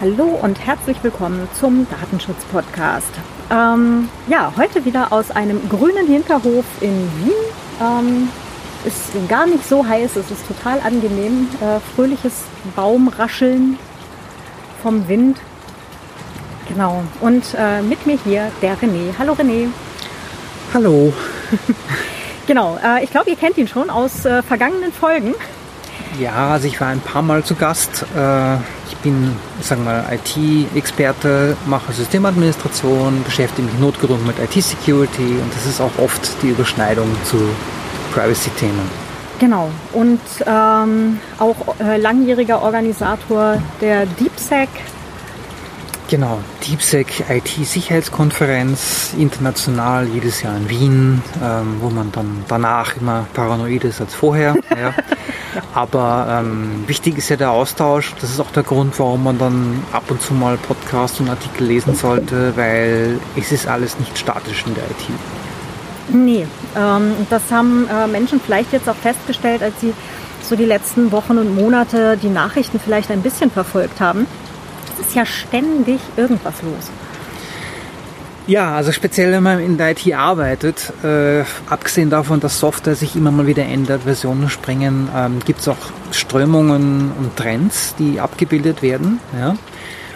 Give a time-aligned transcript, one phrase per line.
[0.00, 3.10] Hallo und herzlich willkommen zum Datenschutz-Podcast.
[3.50, 7.32] Ähm, ja, heute wieder aus einem grünen Hinterhof in Wien.
[7.80, 8.28] Ähm,
[8.84, 11.48] ist gar nicht so heiß, es ist total angenehm.
[11.60, 12.44] Äh, fröhliches
[12.76, 13.76] Baumrascheln
[14.84, 15.40] vom Wind.
[16.68, 17.02] Genau.
[17.20, 19.12] Und äh, mit mir hier der René.
[19.18, 19.66] Hallo René.
[20.72, 21.12] Hallo.
[22.46, 22.78] genau.
[22.84, 25.34] Äh, ich glaube, ihr kennt ihn schon aus äh, vergangenen Folgen.
[26.20, 28.06] Ja, also ich war ein paar Mal zu Gast.
[29.02, 35.96] Bin, sagen wir IT-Experte, mache Systemadministration, beschäftige mich notgedrungen mit IT-Security und das ist auch
[35.98, 37.36] oft die Überschneidung zu
[38.12, 39.08] Privacy-Themen.
[39.38, 39.70] Genau.
[39.92, 44.68] Und ähm, auch äh, langjähriger Organisator der DeepSec.
[46.08, 53.84] Genau, DeepSec IT-Sicherheitskonferenz, international, jedes Jahr in Wien, ähm, wo man dann danach immer paranoid
[53.84, 54.54] ist als vorher.
[54.70, 54.94] ja.
[55.74, 58.14] Aber ähm, wichtig ist ja der Austausch.
[58.22, 61.66] Das ist auch der Grund, warum man dann ab und zu mal Podcasts und Artikel
[61.66, 65.08] lesen sollte, weil es ist alles nicht statisch in der IT.
[66.08, 69.92] Nee, ähm, das haben äh, Menschen vielleicht jetzt auch festgestellt, als sie
[70.40, 74.26] so die letzten Wochen und Monate die Nachrichten vielleicht ein bisschen verfolgt haben.
[75.00, 76.90] Es ist ja ständig irgendwas los.
[78.48, 83.14] Ja, also speziell wenn man in der IT arbeitet, äh, abgesehen davon, dass Software sich
[83.14, 85.76] immer mal wieder ändert, Versionen springen, ähm, gibt es auch
[86.12, 89.20] Strömungen und Trends, die abgebildet werden.
[89.38, 89.54] Ja?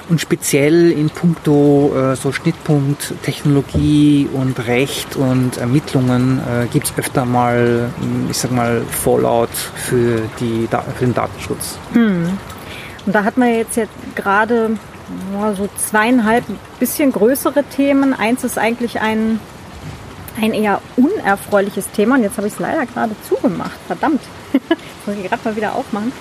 [0.08, 6.94] Und speziell in puncto äh, so Schnittpunkt Technologie und Recht und Ermittlungen äh, gibt es
[6.96, 7.90] öfter mal,
[8.30, 11.78] ich sag mal, Fallout für, die, für den Datenschutz.
[11.92, 12.38] Hm.
[13.06, 14.76] Und da hat man jetzt, jetzt gerade
[15.56, 16.44] so zweieinhalb
[16.78, 18.14] bisschen größere Themen.
[18.14, 19.40] Eins ist eigentlich ein,
[20.40, 23.78] ein eher unerfreuliches Thema und jetzt habe ich es leider gerade zugemacht.
[23.86, 24.22] Verdammt.
[24.52, 26.12] Jetzt muss ich gerade mal wieder aufmachen.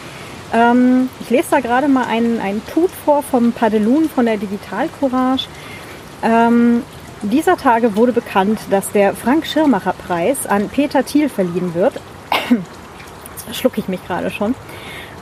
[0.54, 4.90] Ähm, ich lese da gerade mal einen, einen Tut vor vom Padelun von der Digital
[5.00, 5.48] Courage.
[6.24, 6.84] Ähm,
[7.22, 11.94] dieser Tage wurde bekannt, dass der Frank Schirmacher Preis an Peter Thiel verliehen wird.
[12.50, 14.56] Jetzt verschlucke ich mich gerade schon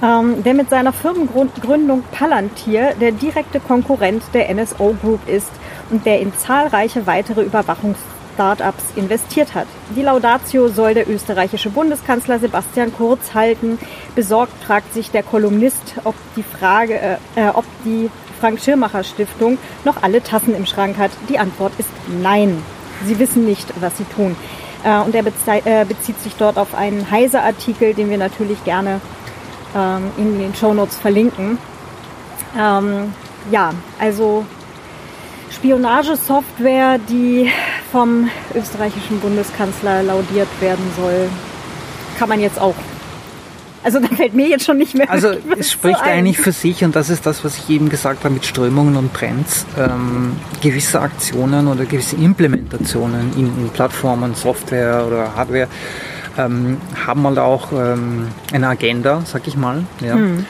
[0.01, 5.51] ähm, der mit seiner Firmengründung Palantir der direkte Konkurrent der NSO Group ist
[5.89, 9.67] und der in zahlreiche weitere Überwachungsstartups investiert hat.
[9.95, 13.79] Die Laudatio soll der österreichische Bundeskanzler Sebastian Kurz halten.
[14.15, 19.57] Besorgt fragt sich der Kolumnist, ob die Frage, äh, äh ob die Frank Schirmacher Stiftung
[19.83, 21.11] noch alle Tassen im Schrank hat.
[21.27, 21.89] Die Antwort ist
[22.21, 22.63] nein.
[23.05, 24.35] Sie wissen nicht, was sie tun.
[24.83, 29.01] Äh, und er äh, bezieht sich dort auf einen Heise-Artikel, den wir natürlich gerne
[29.75, 31.57] ähm, in den Shownotes verlinken.
[32.57, 33.13] Ähm,
[33.51, 34.45] ja, also
[35.51, 37.49] Spionagesoftware, die
[37.91, 41.29] vom österreichischen Bundeskanzler laudiert werden soll,
[42.17, 42.75] kann man jetzt auch.
[43.81, 45.09] Also da fällt mir jetzt schon nicht mehr.
[45.09, 48.23] Also es spricht so eigentlich für sich und das ist das, was ich eben gesagt
[48.25, 49.65] habe mit Strömungen und Trends.
[49.77, 55.67] Ähm, gewisse Aktionen oder gewisse Implementationen in, in Plattformen, Software oder Hardware
[56.39, 59.83] ähm, haben halt auch ähm, eine Agenda, sag ich mal.
[60.01, 60.15] Ja.
[60.15, 60.45] Mhm.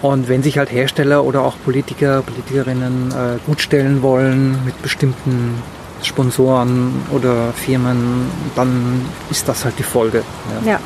[0.00, 5.62] Und wenn sich halt Hersteller oder auch Politiker, Politikerinnen äh, gut stellen wollen mit bestimmten
[6.02, 8.26] Sponsoren oder Firmen,
[8.56, 10.24] dann ist das halt die Folge.
[10.64, 10.80] Ja, ja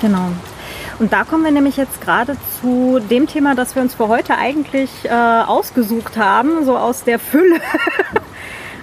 [0.00, 0.28] genau.
[0.98, 4.38] Und da kommen wir nämlich jetzt gerade zu dem Thema, das wir uns für heute
[4.38, 7.60] eigentlich äh, ausgesucht haben, so aus der Fülle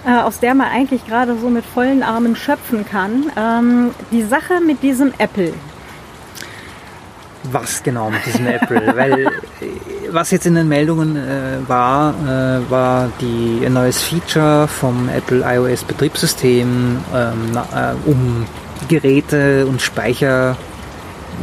[0.06, 3.30] äh, aus der man eigentlich gerade so mit vollen Armen schöpfen kann.
[3.36, 5.52] Ähm, die Sache mit diesem Apple.
[7.44, 8.92] Was genau mit diesem Apple?
[8.96, 9.26] Weil
[10.10, 15.42] was jetzt in den Meldungen äh, war, äh, war die, ein neues Feature vom Apple
[15.44, 18.46] iOS Betriebssystem, ähm, äh, um
[18.88, 20.56] Geräte und Speicher,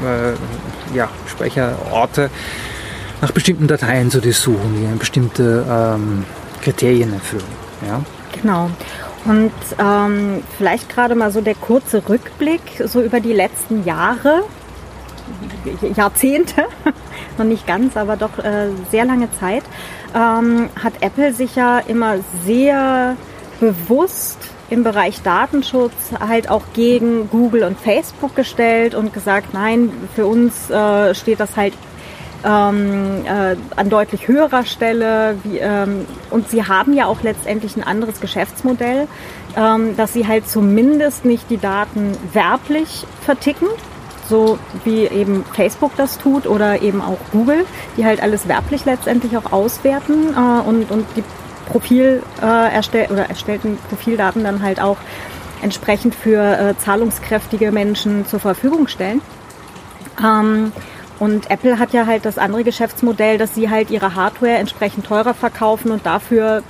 [0.03, 2.29] äh, ja, Speicherorte
[3.21, 6.25] nach bestimmten Dateien zu durchsuchen, die bestimmte ähm,
[6.61, 7.43] Kriterien erfüllen.
[7.85, 8.01] Ja?
[8.41, 8.69] Genau.
[9.25, 14.43] Und ähm, vielleicht gerade mal so der kurze Rückblick so über die letzten Jahre,
[15.95, 16.65] Jahrzehnte,
[17.37, 19.63] noch nicht ganz, aber doch äh, sehr lange Zeit,
[20.15, 23.15] ähm, hat Apple sich ja immer sehr
[23.59, 24.39] bewusst
[24.71, 30.69] im Bereich Datenschutz halt auch gegen Google und Facebook gestellt und gesagt, nein, für uns
[30.69, 31.73] äh, steht das halt
[32.43, 35.37] ähm, äh, an deutlich höherer Stelle.
[35.43, 39.07] Wie, ähm, und sie haben ja auch letztendlich ein anderes Geschäftsmodell,
[39.55, 43.67] ähm, dass sie halt zumindest nicht die Daten werblich verticken,
[44.27, 47.65] so wie eben Facebook das tut oder eben auch Google,
[47.97, 51.23] die halt alles werblich letztendlich auch auswerten äh, und, und die
[51.67, 54.97] Profil äh, erstell oder erstellten Profildaten dann halt auch
[55.61, 59.21] entsprechend für äh, zahlungskräftige Menschen zur Verfügung stellen.
[60.19, 60.71] Ähm,
[61.21, 65.35] Und Apple hat ja halt das andere Geschäftsmodell, dass sie halt ihre Hardware entsprechend teurer
[65.35, 66.63] verkaufen und dafür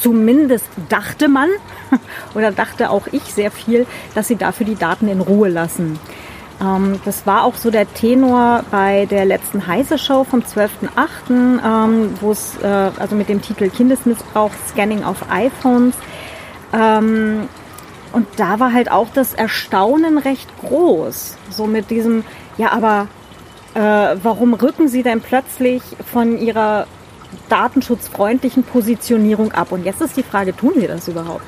[0.00, 1.50] zumindest dachte man
[2.34, 3.86] oder dachte auch ich sehr viel,
[4.16, 6.00] dass sie dafür die Daten in Ruhe lassen.
[6.60, 12.32] Ähm, das war auch so der Tenor bei der letzten Heise-Show vom 12.8., ähm, wo
[12.32, 15.94] es äh, also mit dem Titel Kindesmissbrauch, Scanning auf iPhones.
[16.72, 17.48] Ähm,
[18.10, 21.36] und da war halt auch das Erstaunen recht groß.
[21.50, 22.24] So mit diesem,
[22.58, 23.06] ja, aber
[23.76, 26.86] äh, warum rücken Sie denn plötzlich von Ihrer
[27.50, 29.70] datenschutzfreundlichen Positionierung ab?
[29.70, 31.44] Und jetzt ist die Frage, tun Sie das überhaupt?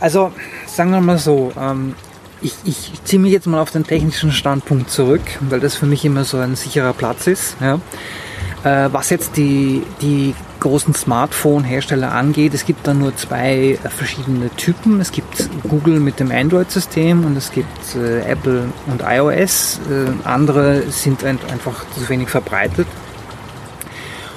[0.00, 0.32] Also,
[0.66, 1.94] sagen wir mal so, ähm,
[2.40, 6.04] ich, ich ziehe mich jetzt mal auf den technischen Standpunkt zurück, weil das für mich
[6.04, 7.56] immer so ein sicherer Platz ist.
[7.60, 7.78] Ja.
[8.64, 10.34] Äh, was jetzt die, die
[10.64, 14.98] großen Smartphone-Hersteller angeht, es gibt da nur zwei verschiedene Typen.
[14.98, 19.78] Es gibt Google mit dem Android-System und es gibt äh, Apple und iOS.
[19.90, 22.86] Äh, andere sind ein, einfach zu wenig verbreitet.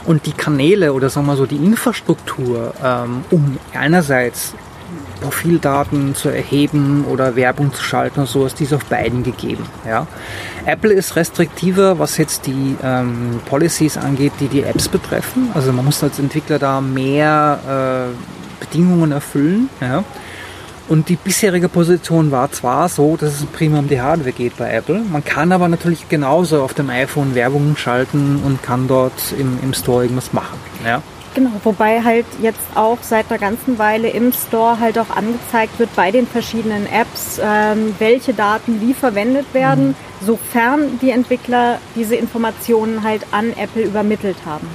[0.06, 4.54] Und die Kanäle oder sagen wir so die Infrastruktur, ähm, um einerseits
[5.22, 9.66] Profildaten zu erheben oder Werbung zu schalten und die ist auf beiden gegeben.
[9.86, 10.08] Ja.
[10.66, 15.50] Apple ist restriktiver, was jetzt die ähm, Policies angeht, die die Apps betreffen.
[15.54, 19.70] Also man muss als Entwickler da mehr äh, Bedingungen erfüllen.
[19.82, 20.04] Ja.
[20.90, 24.72] Und die bisherige Position war zwar so, dass es prima um die Hardware geht bei
[24.72, 25.02] Apple.
[25.12, 29.74] Man kann aber natürlich genauso auf dem iPhone Werbung schalten und kann dort im, im
[29.74, 30.58] Store irgendwas machen.
[30.86, 31.02] Ja.
[31.38, 35.96] Genau, wobei halt jetzt auch seit einer ganzen Weile im Store halt auch angezeigt wird
[35.96, 39.96] bei den verschiedenen Apps, ähm, welche Daten wie verwendet werden, mhm.
[40.26, 44.68] sofern die Entwickler diese Informationen halt an Apple übermittelt haben.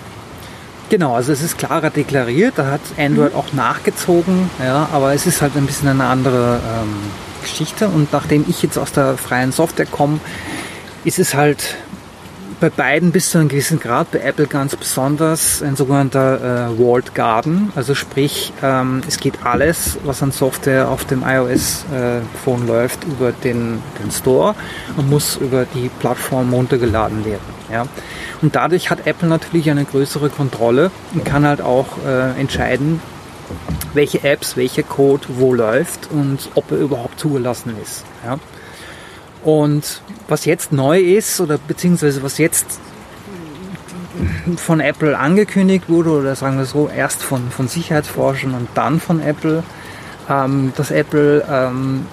[0.89, 3.41] Genau, also es ist klarer deklariert, da hat Android mhm.
[3.41, 6.95] auch nachgezogen, ja, aber es ist halt ein bisschen eine andere ähm,
[7.43, 10.21] Geschichte und nachdem ich jetzt aus der freien Software komme,
[11.03, 11.75] ist es halt
[12.63, 17.13] bei beiden bis zu einem gewissen Grad, bei Apple ganz besonders ein sogenannter äh, Walled
[17.13, 17.73] Garden.
[17.75, 23.33] Also sprich, ähm, es geht alles, was an Software auf dem iOS-Phone äh, läuft, über
[23.33, 24.55] den, den Store
[24.97, 27.43] und muss über die Plattform runtergeladen werden.
[27.73, 27.87] Ja.
[28.43, 33.01] Und dadurch hat Apple natürlich eine größere Kontrolle und kann halt auch äh, entscheiden,
[33.93, 38.05] welche Apps, welcher Code wo läuft und ob er überhaupt zugelassen ist.
[38.25, 38.39] Ja.
[39.43, 42.79] Und was jetzt neu ist oder beziehungsweise was jetzt
[44.57, 49.21] von Apple angekündigt wurde oder sagen wir so, erst von, von Sicherheitsforschern und dann von
[49.21, 49.63] Apple,
[50.29, 52.07] ähm, dass Apple ähm,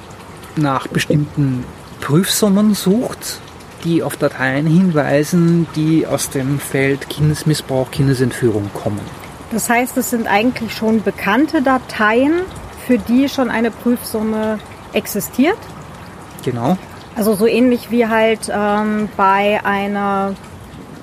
[0.55, 1.65] nach bestimmten
[2.01, 3.39] Prüfsummen sucht,
[3.83, 9.01] die auf Dateien hinweisen, die aus dem Feld Kindesmissbrauch, Kindesentführung kommen.
[9.51, 12.41] Das heißt, es sind eigentlich schon bekannte Dateien,
[12.85, 14.59] für die schon eine Prüfsumme
[14.93, 15.57] existiert?
[16.43, 16.77] Genau.
[17.19, 20.35] Also so ähnlich wie halt ähm, bei einer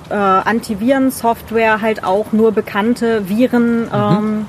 [0.09, 3.89] äh, Antivirensoftware halt auch nur bekannte Viren mhm.
[3.93, 4.45] ähm,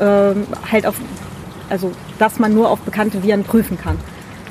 [0.00, 0.96] ähm, halt auf,
[1.70, 3.98] also dass man nur auf bekannte Viren prüfen kann.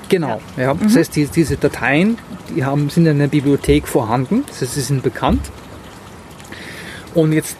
[0.08, 0.64] Genau, ja.
[0.64, 0.74] ja.
[0.76, 0.98] Das mhm.
[0.98, 2.18] heißt, die, diese Dateien,
[2.56, 5.52] die haben, sind in der Bibliothek vorhanden, das heißt, sie sind bekannt.
[7.14, 7.58] Und jetzt,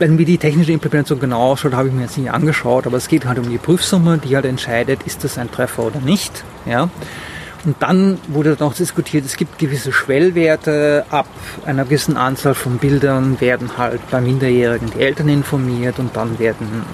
[0.00, 3.06] wenn wir die technische Implementation genau ausschaut, habe ich mir jetzt nicht angeschaut, aber es
[3.06, 6.42] geht halt um die Prüfsumme, die halt entscheidet, ist das ein Treffer oder nicht.
[6.64, 6.88] Ja.
[7.66, 11.26] Und dann wurde noch diskutiert, es gibt gewisse Schwellwerte, ab
[11.64, 16.84] einer gewissen Anzahl von Bildern werden halt bei Minderjährigen die Eltern informiert und dann werden,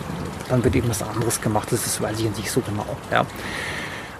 [0.49, 2.87] dann wird irgendwas anderes gemacht, das weiß ich nicht so genau.
[3.11, 3.27] Ja.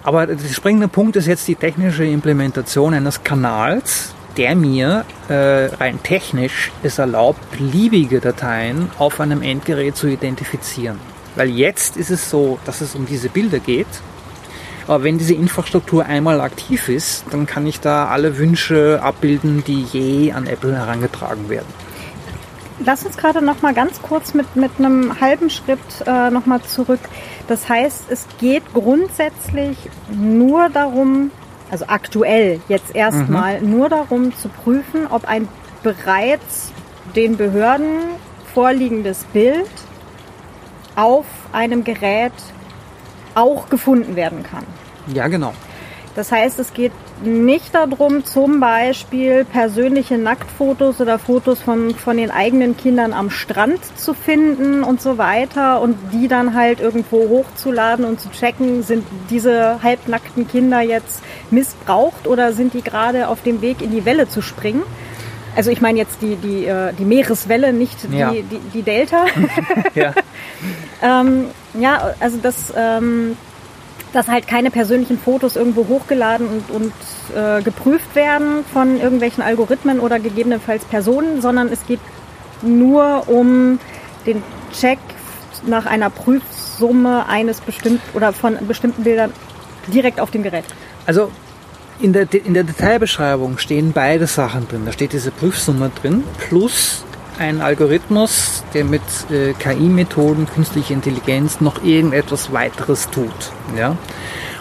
[0.03, 6.03] Aber der springende Punkt ist jetzt die technische Implementation eines Kanals, der mir äh, rein
[6.03, 10.99] technisch es erlaubt, beliebige Dateien auf einem Endgerät zu identifizieren.
[11.35, 13.87] Weil jetzt ist es so, dass es um diese Bilder geht
[14.87, 19.83] aber wenn diese Infrastruktur einmal aktiv ist, dann kann ich da alle Wünsche abbilden, die
[19.83, 21.67] je an Apple herangetragen werden.
[22.79, 26.61] Lass uns gerade noch mal ganz kurz mit, mit einem halben Schritt äh, noch mal
[26.63, 26.99] zurück.
[27.47, 29.77] Das heißt, es geht grundsätzlich
[30.11, 31.31] nur darum,
[31.71, 33.69] also aktuell jetzt erstmal, mhm.
[33.69, 35.47] nur darum zu prüfen, ob ein
[35.83, 36.71] bereits
[37.15, 37.99] den Behörden
[38.53, 39.69] vorliegendes Bild
[40.95, 42.33] auf einem Gerät
[43.35, 44.63] auch gefunden werden kann.
[45.13, 45.53] Ja, genau.
[46.15, 46.91] Das heißt, es geht
[47.23, 53.79] nicht darum, zum Beispiel persönliche Nacktfotos oder Fotos von, von den eigenen Kindern am Strand
[53.97, 59.07] zu finden und so weiter und die dann halt irgendwo hochzuladen und zu checken, sind
[59.31, 64.29] diese halbnackten Kinder jetzt missbraucht oder sind die gerade auf dem Weg in die Welle
[64.29, 64.83] zu springen.
[65.55, 68.31] Also ich meine jetzt die, die, äh, die Meereswelle, nicht ja.
[68.31, 69.25] die, die, die, Delta.
[69.95, 70.13] ja.
[71.01, 71.45] ähm,
[71.79, 73.37] ja, also das, ähm,
[74.13, 76.93] dass halt keine persönlichen Fotos irgendwo hochgeladen und, und
[77.35, 81.99] äh, geprüft werden von irgendwelchen Algorithmen oder gegebenenfalls Personen, sondern es geht
[82.61, 83.79] nur um
[84.25, 84.41] den
[84.71, 84.99] Check
[85.65, 89.31] nach einer Prüfsumme eines bestimmten oder von bestimmten Bildern
[89.87, 90.65] direkt auf dem Gerät.
[91.05, 91.31] Also
[91.99, 94.83] in der, in der Detailbeschreibung stehen beide Sachen drin.
[94.85, 97.03] Da steht diese Prüfsumme drin plus
[97.39, 103.51] ein Algorithmus, der mit äh, KI-Methoden, künstliche Intelligenz noch irgendetwas weiteres tut.
[103.77, 103.97] Ja?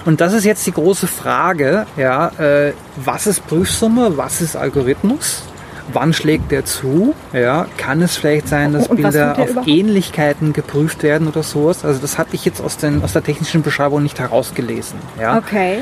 [0.04, 5.44] Und das ist jetzt die große Frage, ja, äh, was ist Prüfsumme, was ist Algorithmus?
[5.92, 7.14] Wann schlägt der zu?
[7.32, 9.68] Ja, kann es vielleicht sein, dass Bilder auf überhaupt?
[9.68, 11.84] Ähnlichkeiten geprüft werden oder sowas?
[11.84, 14.98] Also das hatte ich jetzt aus, den, aus der technischen Beschreibung nicht herausgelesen.
[15.20, 15.38] Ja?
[15.38, 15.78] Okay.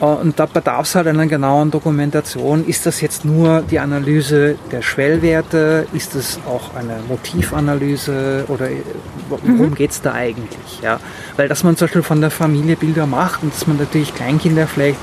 [0.00, 2.66] Äh, und da bedarf es halt einer genauen Dokumentation.
[2.66, 5.86] Ist das jetzt nur die Analyse der Schwellwerte?
[5.92, 8.44] Ist es auch eine Motivanalyse?
[8.48, 8.82] Oder äh,
[9.28, 9.74] worum mhm.
[9.74, 10.80] geht es da eigentlich?
[10.82, 11.00] Ja?
[11.36, 14.66] Weil dass man zum Beispiel von der Familie Bilder macht und dass man natürlich Kleinkinder
[14.66, 14.98] vielleicht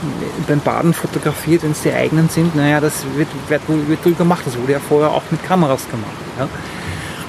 [0.48, 4.44] beim Baden fotografiert, wenn es die eigenen sind, naja, das wird, wird, wird wohl gemacht.
[4.46, 6.12] Das wurde ja vorher auch mit Kameras gemacht.
[6.40, 6.48] Ja?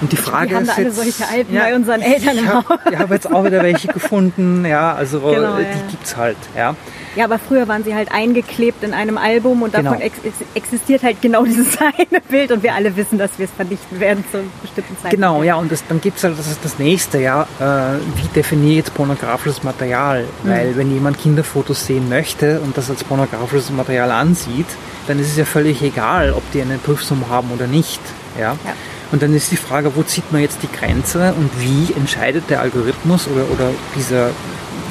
[0.01, 2.39] Und die Frage Wir haben ist da alle jetzt, solche Alten ja, bei unseren Eltern
[2.39, 2.65] im Haus.
[2.91, 5.69] Ich habe jetzt auch wieder welche gefunden, ja, also genau, die ja.
[5.91, 6.75] gibt's halt, ja.
[7.17, 10.05] Ja, aber früher waren sie halt eingeklebt in einem Album und davon genau.
[10.05, 10.19] ex
[10.55, 14.25] existiert halt genau dieses eine Bild und wir alle wissen, dass wir es vernichten werden
[14.31, 15.17] zu bestimmten Zeiten.
[15.17, 18.29] Genau, ja, und das, dann gibt es halt, das ist das nächste, ja, äh, wie
[18.37, 20.27] definiere ich jetzt pornografisches Material?
[20.45, 20.49] Mhm.
[20.49, 24.67] Weil wenn jemand Kinderfotos sehen möchte und das als pornografisches Material ansieht,
[25.09, 28.01] dann ist es ja völlig egal, ob die eine Prüfsumme haben oder nicht.
[28.39, 28.57] Ja?
[28.65, 28.75] ja.
[29.11, 32.61] Und dann ist die Frage, wo zieht man jetzt die Grenze und wie entscheidet der
[32.61, 34.31] Algorithmus oder, oder dieser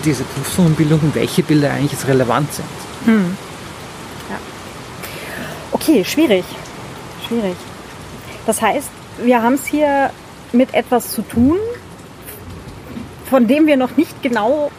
[0.05, 2.67] diese und welche Bilder eigentlich jetzt relevant sind.
[3.05, 3.38] Hm.
[4.29, 4.38] Ja.
[5.71, 6.45] Okay, schwierig.
[7.27, 7.55] Schwierig.
[8.45, 8.89] Das heißt,
[9.24, 10.12] wir haben es hier
[10.53, 11.57] mit etwas zu tun,
[13.29, 14.71] von dem wir noch nicht genau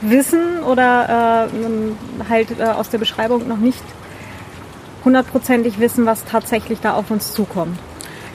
[0.00, 3.82] wissen oder äh, halt äh, aus der Beschreibung noch nicht
[5.04, 7.78] hundertprozentig wissen, was tatsächlich da auf uns zukommt.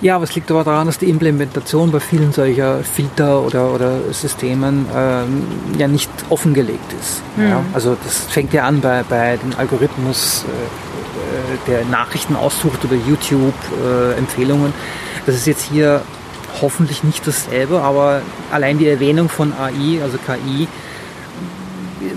[0.01, 3.99] Ja, aber es liegt aber daran, dass die Implementation bei vielen solcher Filter oder, oder
[4.11, 5.43] Systemen ähm,
[5.77, 7.21] ja nicht offengelegt ist.
[7.37, 7.47] Mhm.
[7.47, 7.63] Ja?
[7.73, 14.67] Also das fängt ja an bei, bei dem Algorithmus, äh, der Nachrichten aussucht oder YouTube-Empfehlungen.
[14.67, 16.01] Äh, das ist jetzt hier
[16.61, 18.21] hoffentlich nicht dasselbe, aber
[18.51, 20.67] allein die Erwähnung von AI, also KI,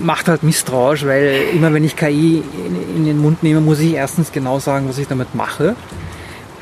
[0.01, 3.93] macht halt misstrauisch, weil immer wenn ich KI in, in den Mund nehme, muss ich
[3.93, 5.75] erstens genau sagen, was ich damit mache.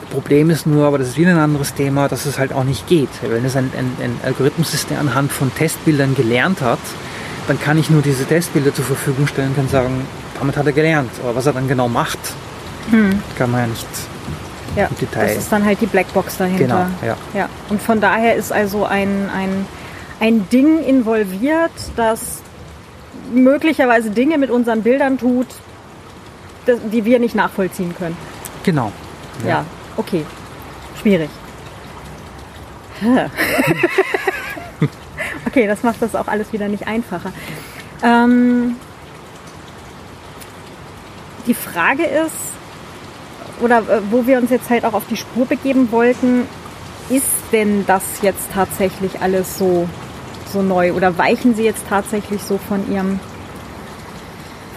[0.09, 2.87] Problem ist nur, aber das ist wieder ein anderes Thema, dass es halt auch nicht
[2.87, 3.09] geht.
[3.21, 6.79] Wenn es ein, ein, ein Algorithmus ist, der anhand von Testbildern gelernt hat,
[7.47, 10.05] dann kann ich nur diese Testbilder zur Verfügung stellen und kann sagen,
[10.39, 11.11] damit hat er gelernt.
[11.23, 12.19] Aber was er dann genau macht,
[12.89, 13.21] hm.
[13.37, 13.87] kann man ja nicht
[14.75, 15.27] ja, im Detail.
[15.27, 16.89] Das ist dann halt die Blackbox dahinter.
[17.01, 17.17] Genau, ja.
[17.33, 17.49] ja.
[17.69, 19.65] Und von daher ist also ein, ein,
[20.19, 22.41] ein Ding involviert, das
[23.33, 25.47] möglicherweise Dinge mit unseren Bildern tut,
[26.91, 28.17] die wir nicht nachvollziehen können.
[28.63, 28.91] Genau.
[29.43, 29.65] Ja, ja
[29.97, 30.25] okay.
[31.01, 31.29] Schwierig.
[35.45, 37.31] okay, das macht das auch alles wieder nicht einfacher.
[38.03, 38.75] Ähm,
[41.45, 42.33] die Frage ist,
[43.61, 46.47] oder äh, wo wir uns jetzt halt auch auf die Spur begeben wollten,
[47.09, 49.87] ist denn das jetzt tatsächlich alles so,
[50.51, 53.19] so neu oder weichen Sie jetzt tatsächlich so von Ihrem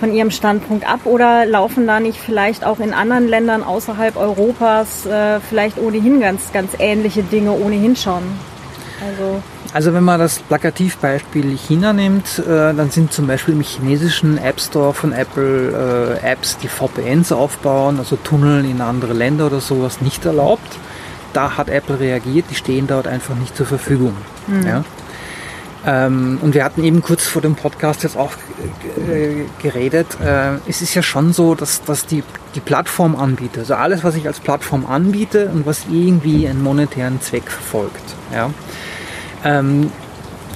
[0.00, 5.04] von ihrem Standpunkt ab oder laufen da nicht vielleicht auch in anderen Ländern außerhalb Europas
[5.04, 8.22] äh, vielleicht ohnehin ganz, ganz ähnliche Dinge ohnehin schon?
[9.06, 9.42] Also,
[9.72, 14.60] also wenn man das Plakativbeispiel China nimmt, äh, dann sind zum Beispiel im chinesischen App
[14.60, 20.00] Store von Apple äh, Apps, die VPNs aufbauen, also Tunneln in andere Länder oder sowas
[20.00, 20.78] nicht erlaubt.
[21.32, 24.16] Da hat Apple reagiert, die stehen dort einfach nicht zur Verfügung.
[24.48, 24.66] Mhm.
[24.66, 24.84] Ja?
[25.86, 28.32] Ähm, und wir hatten eben kurz vor dem Podcast jetzt auch
[29.08, 30.06] äh, geredet.
[30.22, 32.22] Äh, es ist ja schon so, dass, dass die,
[32.54, 37.20] die Plattform anbietet, also alles, was ich als Plattform anbiete und was irgendwie einen monetären
[37.20, 38.14] Zweck verfolgt.
[38.32, 38.50] Ja?
[39.42, 39.90] Ähm,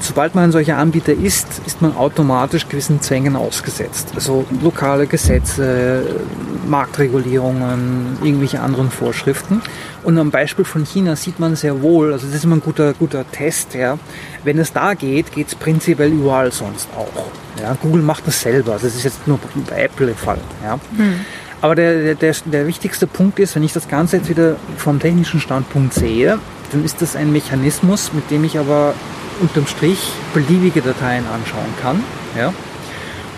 [0.00, 4.12] sobald man ein solcher Anbieter ist, ist man automatisch gewissen Zwängen ausgesetzt.
[4.14, 6.21] Also lokale Gesetze,
[6.66, 9.62] Marktregulierungen, irgendwelche anderen Vorschriften.
[10.04, 12.92] Und am Beispiel von China sieht man sehr wohl, also das ist immer ein guter,
[12.92, 13.99] guter Test, ja.
[14.44, 17.26] Wenn es da geht, geht es prinzipiell überall sonst auch.
[17.61, 17.76] Ja.
[17.80, 18.73] Google macht das selber.
[18.73, 20.38] Also das ist jetzt nur bei Apple der Fall.
[20.62, 20.78] Ja.
[20.96, 21.20] Hm.
[21.62, 25.40] Aber der, der, der wichtigste Punkt ist, wenn ich das Ganze jetzt wieder vom technischen
[25.40, 26.38] Standpunkt sehe,
[26.70, 28.92] dann ist das ein Mechanismus, mit dem ich aber
[29.40, 32.02] unterm Strich beliebige Dateien anschauen kann.
[32.37, 32.52] Ja?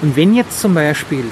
[0.02, 1.24] Und wenn jetzt zum Beispiel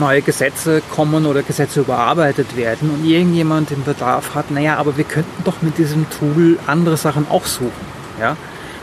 [0.00, 5.04] neue Gesetze kommen oder Gesetze überarbeitet werden und irgendjemand den Bedarf hat, naja, aber wir
[5.04, 7.70] könnten doch mit diesem Tool andere Sachen auch suchen.
[8.18, 8.36] Ja?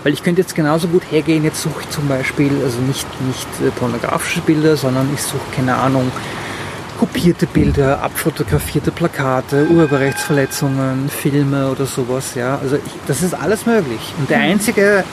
[0.04, 3.48] Weil ich könnte jetzt genauso gut hergehen, jetzt suche ich zum Beispiel, also nicht, nicht
[3.62, 6.12] äh, pornografische Bilder, sondern ich suche, keine Ahnung,
[6.98, 12.36] kopierte Bilder, abfotografierte Plakate, Urheberrechtsverletzungen, Filme oder sowas.
[12.36, 14.14] Ja, also ich, das ist alles möglich.
[14.18, 15.04] Und der einzige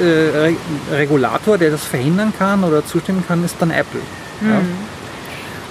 [0.00, 0.54] äh,
[0.94, 4.00] Regulator, der das verhindern kann oder zustimmen kann, ist dann Apple.
[4.40, 4.48] Mhm.
[4.50, 4.60] Ja.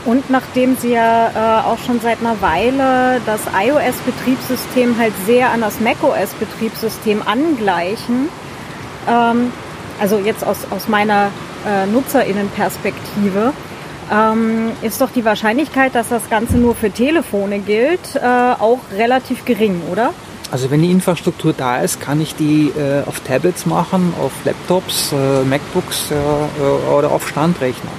[0.06, 5.62] Und nachdem sie ja äh, auch schon seit einer Weile das iOS-Betriebssystem halt sehr an
[5.62, 8.30] das macOS-Betriebssystem angleichen,
[9.10, 9.52] ähm,
[10.00, 11.32] also jetzt aus, aus meiner
[11.68, 13.54] äh, Nutzerinnenperspektive,
[14.12, 19.46] ähm, ist doch die Wahrscheinlichkeit, dass das Ganze nur für Telefone gilt, äh, auch relativ
[19.46, 20.14] gering, oder?
[20.52, 25.12] Also wenn die Infrastruktur da ist, kann ich die äh, auf Tablets machen, auf Laptops,
[25.12, 27.90] äh, MacBooks äh, oder auf Standrechner.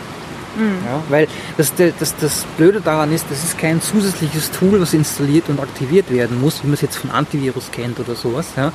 [0.57, 0.79] Mhm.
[0.85, 5.49] Ja, weil das, das, das Blöde daran ist, das ist kein zusätzliches Tool, was installiert
[5.49, 8.73] und aktiviert werden muss, wie man es jetzt von Antivirus kennt oder sowas, ja,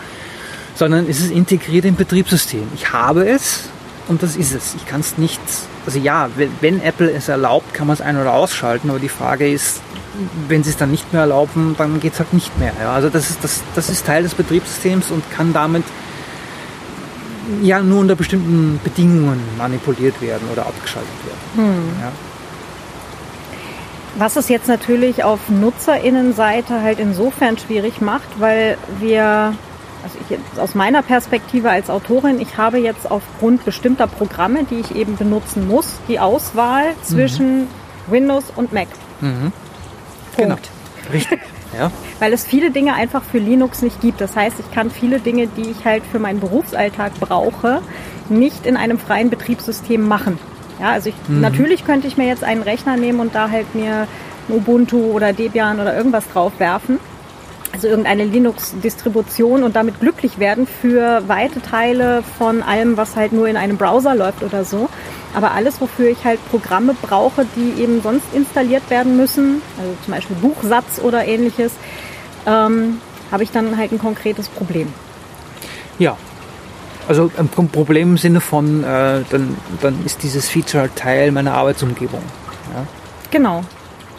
[0.75, 2.67] sondern es ist integriert im Betriebssystem.
[2.75, 3.69] Ich habe es
[4.07, 4.75] und das ist es.
[4.75, 5.39] Ich kann es nicht,
[5.85, 9.49] also ja, wenn, Apple es erlaubt, kann man es ein- oder ausschalten, aber die Frage
[9.49, 9.81] ist,
[10.47, 12.73] wenn sie es dann nicht mehr erlauben, dann geht es halt nicht mehr.
[12.81, 12.93] Ja.
[12.93, 15.83] Also das ist, das, das ist Teil des Betriebssystems und kann damit
[17.61, 21.67] ja nur unter bestimmten Bedingungen manipuliert werden oder abgeschaltet werden.
[21.67, 22.01] Hm.
[22.01, 22.11] Ja.
[24.17, 29.53] Was es jetzt natürlich auf Nutzerinnenseite halt insofern schwierig macht, weil wir,
[30.03, 34.95] also ich aus meiner Perspektive als Autorin, ich habe jetzt aufgrund bestimmter Programme, die ich
[34.95, 37.67] eben benutzen muss, die Auswahl zwischen mhm.
[38.07, 38.87] Windows und Mac.
[39.21, 39.53] Mhm.
[40.35, 40.37] Punkt.
[40.37, 40.55] Genau.
[41.13, 41.39] Richtig.
[41.77, 41.91] Ja.
[42.19, 44.21] Weil es viele Dinge einfach für Linux nicht gibt.
[44.21, 47.81] Das heißt, ich kann viele Dinge, die ich halt für meinen Berufsalltag brauche,
[48.29, 50.37] nicht in einem freien Betriebssystem machen.
[50.79, 51.41] Ja, also ich, mhm.
[51.41, 54.07] natürlich könnte ich mir jetzt einen Rechner nehmen und da halt mir
[54.49, 56.99] Ubuntu oder Debian oder irgendwas drauf werfen.
[57.73, 63.47] Also irgendeine Linux-Distribution und damit glücklich werden für weite Teile von allem, was halt nur
[63.47, 64.89] in einem Browser läuft oder so.
[65.33, 70.13] Aber alles, wofür ich halt Programme brauche, die eben sonst installiert werden müssen, also zum
[70.13, 71.71] Beispiel Buchsatz oder ähnliches,
[72.45, 72.99] ähm,
[73.31, 74.87] habe ich dann halt ein konkretes Problem.
[75.99, 76.17] Ja,
[77.07, 81.53] also ein Problem im Sinne von, äh, dann, dann ist dieses Feature halt Teil meiner
[81.53, 82.21] Arbeitsumgebung.
[82.73, 82.85] Ja?
[83.31, 83.63] Genau,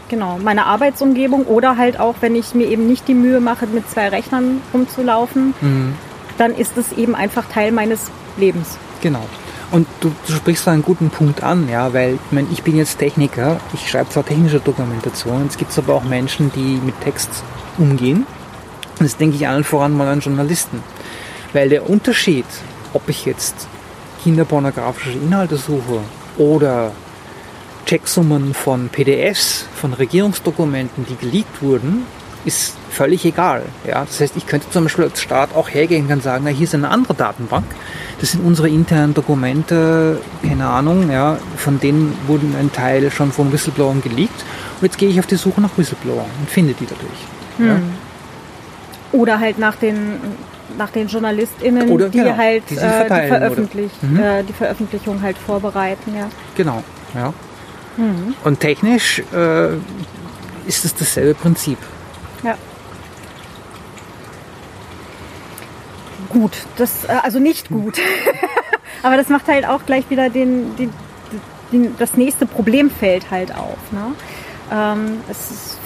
[0.08, 0.38] genau.
[0.42, 4.08] Meine Arbeitsumgebung oder halt auch, wenn ich mir eben nicht die Mühe mache, mit zwei
[4.08, 5.94] Rechnern rumzulaufen, mhm.
[6.38, 8.78] dann ist es eben einfach Teil meines Lebens.
[9.00, 9.26] Genau.
[9.72, 12.76] Und du, du, sprichst da einen guten Punkt an, ja, weil ich, mein, ich bin
[12.76, 17.30] jetzt Techniker, ich schreibe zwar technische Dokumentation, es gibt aber auch Menschen, die mit Text
[17.78, 18.26] umgehen.
[18.98, 20.82] Und das denke ich allen voran mal an Journalisten.
[21.54, 22.44] Weil der Unterschied,
[22.92, 23.66] ob ich jetzt
[24.22, 26.00] kinderpornografische Inhalte suche
[26.36, 26.92] oder
[27.86, 32.06] Checksummen von PDFs, von Regierungsdokumenten, die geleakt wurden,
[32.44, 33.62] ist völlig egal.
[33.86, 34.04] Ja?
[34.04, 36.74] Das heißt, ich könnte zum Beispiel als Staat auch hergehen und sagen, na, hier ist
[36.74, 37.66] eine andere Datenbank,
[38.20, 43.52] das sind unsere internen Dokumente, keine Ahnung, ja, von denen wurden ein Teil schon von
[43.52, 44.44] Whistleblowern geleakt
[44.80, 47.58] und jetzt gehe ich auf die Suche nach Whistleblowern und finde die dadurch.
[47.58, 47.66] Hm.
[47.66, 47.76] Ja?
[49.12, 50.20] Oder halt nach den
[50.78, 54.18] nach den JournalistInnen, oder, die genau, halt die, äh, die, veröffentlich, mhm.
[54.18, 56.28] äh, die Veröffentlichung halt vorbereiten, ja.
[56.56, 56.82] Genau,
[57.14, 57.32] ja.
[57.98, 58.34] Mhm.
[58.42, 59.74] Und technisch äh,
[60.66, 61.78] ist es dasselbe Prinzip.
[62.42, 62.56] Ja.
[66.28, 67.98] Gut, das, äh, also nicht gut.
[69.02, 70.92] Aber das macht halt auch gleich wieder den, den,
[71.72, 73.76] den das nächste Problemfeld halt auf.
[73.90, 74.14] Ne?
[74.72, 75.76] Ähm, es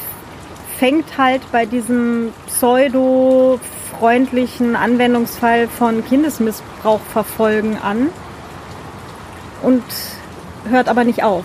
[0.79, 8.09] fängt halt bei diesem pseudo-freundlichen Anwendungsfall von Kindesmissbrauch verfolgen an
[9.63, 9.83] und
[10.69, 11.45] hört aber nicht auf.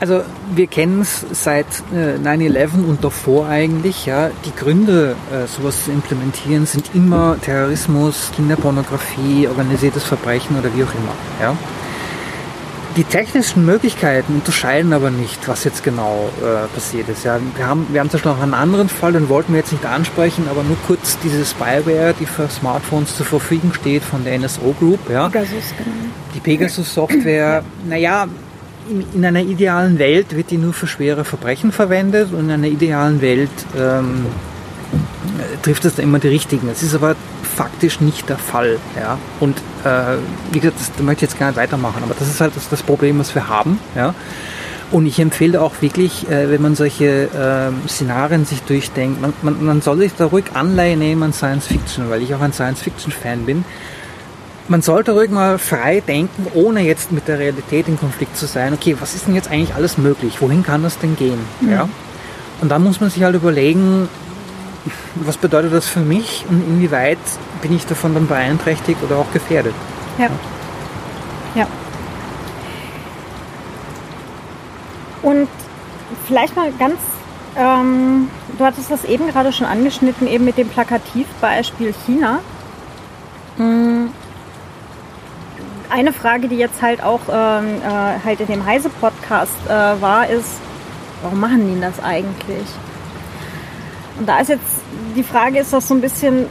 [0.00, 0.22] Also
[0.54, 4.06] wir kennen es seit äh, 9-11 und davor eigentlich.
[4.06, 10.84] Ja, die Gründe, äh, sowas zu implementieren, sind immer Terrorismus, Kinderpornografie, organisiertes Verbrechen oder wie
[10.84, 11.14] auch immer.
[11.40, 11.56] Ja.
[12.96, 17.24] Die technischen Möglichkeiten unterscheiden aber nicht, was jetzt genau äh, passiert ist.
[17.24, 19.72] Ja, wir haben, wir haben zum Beispiel noch einen anderen Fall, den wollten wir jetzt
[19.72, 24.38] nicht ansprechen, aber nur kurz diese Spyware, die für Smartphones zur Verfügung steht von der
[24.38, 24.98] NSO Group.
[25.10, 25.28] Ja.
[25.28, 25.96] Pegasus, genau.
[26.34, 28.26] Die Pegasus-Software, naja,
[29.14, 33.20] in einer idealen Welt wird die nur für schwere Verbrechen verwendet und in einer idealen
[33.20, 34.26] Welt ähm,
[35.62, 36.68] trifft es da immer die richtigen.
[36.68, 37.16] Das ist aber
[37.56, 38.78] faktisch nicht der Fall.
[38.96, 39.18] Ja?
[39.40, 40.16] Und äh,
[40.52, 42.68] wie gesagt, das, da möchte ich jetzt gar nicht weitermachen, aber das ist halt das,
[42.68, 43.78] das Problem, was wir haben.
[43.94, 44.14] Ja?
[44.90, 47.24] Und ich empfehle auch wirklich, äh, wenn man solche
[47.84, 51.66] äh, Szenarien sich durchdenkt, man, man, man soll sich da ruhig Anleihe nehmen an Science
[51.66, 53.64] Fiction, weil ich auch ein Science Fiction Fan bin
[54.68, 58.74] man sollte ruhig mal frei denken, ohne jetzt mit der Realität in Konflikt zu sein.
[58.74, 60.40] Okay, was ist denn jetzt eigentlich alles möglich?
[60.40, 61.40] Wohin kann das denn gehen?
[61.60, 61.70] Mhm.
[61.70, 61.88] Ja?
[62.60, 64.08] Und dann muss man sich halt überlegen,
[65.14, 67.18] was bedeutet das für mich und inwieweit
[67.62, 69.74] bin ich davon dann beeinträchtigt oder auch gefährdet.
[70.18, 70.28] Ja.
[71.54, 71.66] Ja.
[75.22, 75.48] Und
[76.26, 76.98] vielleicht mal ganz,
[77.56, 82.40] ähm, du hattest das eben gerade schon angeschnitten, eben mit dem Plakativbeispiel China.
[83.56, 84.06] Mm.
[85.90, 90.60] Eine Frage, die jetzt halt auch ähm, äh, halt in dem Heise-Podcast äh, war, ist,
[91.22, 92.66] warum machen die das eigentlich?
[94.18, 94.82] Und da ist jetzt
[95.16, 96.46] die Frage, ist das so ein bisschen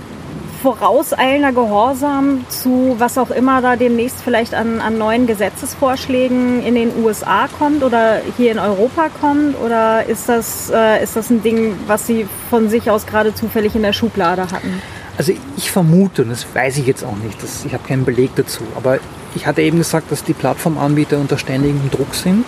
[0.62, 6.92] vorauseilender Gehorsam zu was auch immer da demnächst vielleicht an, an neuen Gesetzesvorschlägen in den
[7.04, 9.60] USA kommt oder hier in Europa kommt?
[9.62, 13.76] Oder ist das, äh, ist das ein Ding, was Sie von sich aus gerade zufällig
[13.76, 14.82] in der Schublade hatten?
[15.18, 18.36] Also ich vermute, und das weiß ich jetzt auch nicht, das, ich habe keinen Beleg
[18.36, 19.00] dazu, aber
[19.36, 22.46] ich hatte eben gesagt, dass die Plattformanbieter unter ständigem Druck sind.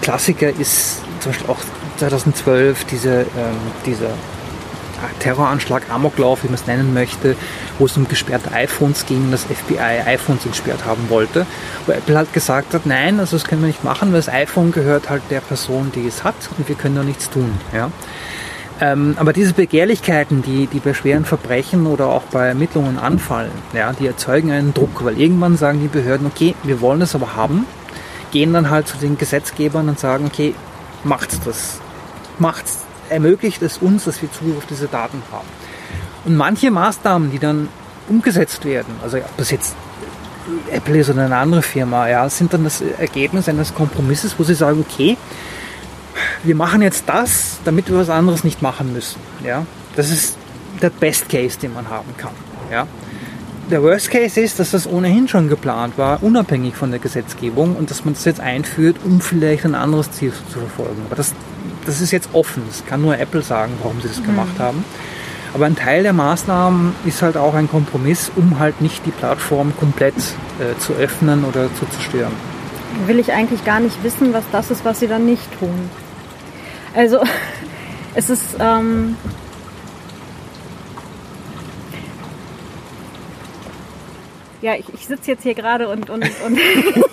[0.00, 1.60] Klassiker ist zum Beispiel auch
[1.98, 4.10] 2012 diese, ähm, dieser
[5.20, 7.36] Terroranschlag, Amoklauf, wie man es nennen möchte,
[7.78, 11.46] wo es um gesperrte iPhones ging, das FBI iPhones entsperrt haben wollte.
[11.86, 14.72] Wo Apple halt gesagt hat, nein, also das können wir nicht machen, weil das iPhone
[14.72, 17.52] gehört halt der Person, die es hat und wir können da nichts tun.
[17.72, 17.90] Ja.
[18.80, 23.92] Ähm, aber diese Begehrlichkeiten, die, die bei schweren Verbrechen oder auch bei Ermittlungen anfallen, ja,
[23.92, 27.66] die erzeugen einen Druck, weil irgendwann sagen die Behörden, okay, wir wollen das aber haben,
[28.32, 30.54] gehen dann halt zu den Gesetzgebern und sagen, okay,
[31.04, 31.80] macht's das,
[32.38, 35.46] macht's ermöglicht es uns, dass wir Zugriff auf diese Daten haben.
[36.24, 37.68] Und manche Maßnahmen, die dann
[38.08, 39.76] umgesetzt werden, also ob das jetzt
[40.70, 44.54] Apple ist oder eine andere Firma, ja, sind dann das Ergebnis eines Kompromisses, wo sie
[44.54, 45.16] sagen, okay,
[46.44, 49.20] wir machen jetzt das, damit wir was anderes nicht machen müssen.
[49.44, 49.66] Ja?
[49.96, 50.36] Das ist
[50.82, 52.32] der Best Case, den man haben kann.
[52.70, 52.86] Ja?
[53.70, 57.90] Der Worst Case ist, dass das ohnehin schon geplant war, unabhängig von der Gesetzgebung und
[57.90, 61.02] dass man das jetzt einführt, um vielleicht ein anderes Ziel zu verfolgen.
[61.06, 61.32] Aber das
[61.86, 62.62] das ist jetzt offen.
[62.68, 64.26] Das kann nur Apple sagen, warum sie das mhm.
[64.26, 64.84] gemacht haben.
[65.52, 69.72] Aber ein Teil der Maßnahmen ist halt auch ein Kompromiss, um halt nicht die Plattform
[69.78, 72.32] komplett äh, zu öffnen oder zu zerstören.
[73.06, 75.90] Will ich eigentlich gar nicht wissen, was das ist, was sie dann nicht tun.
[76.94, 77.20] Also
[78.14, 79.16] es ist ähm,
[84.64, 86.58] ja, ich, ich sitze jetzt hier gerade und, und, und,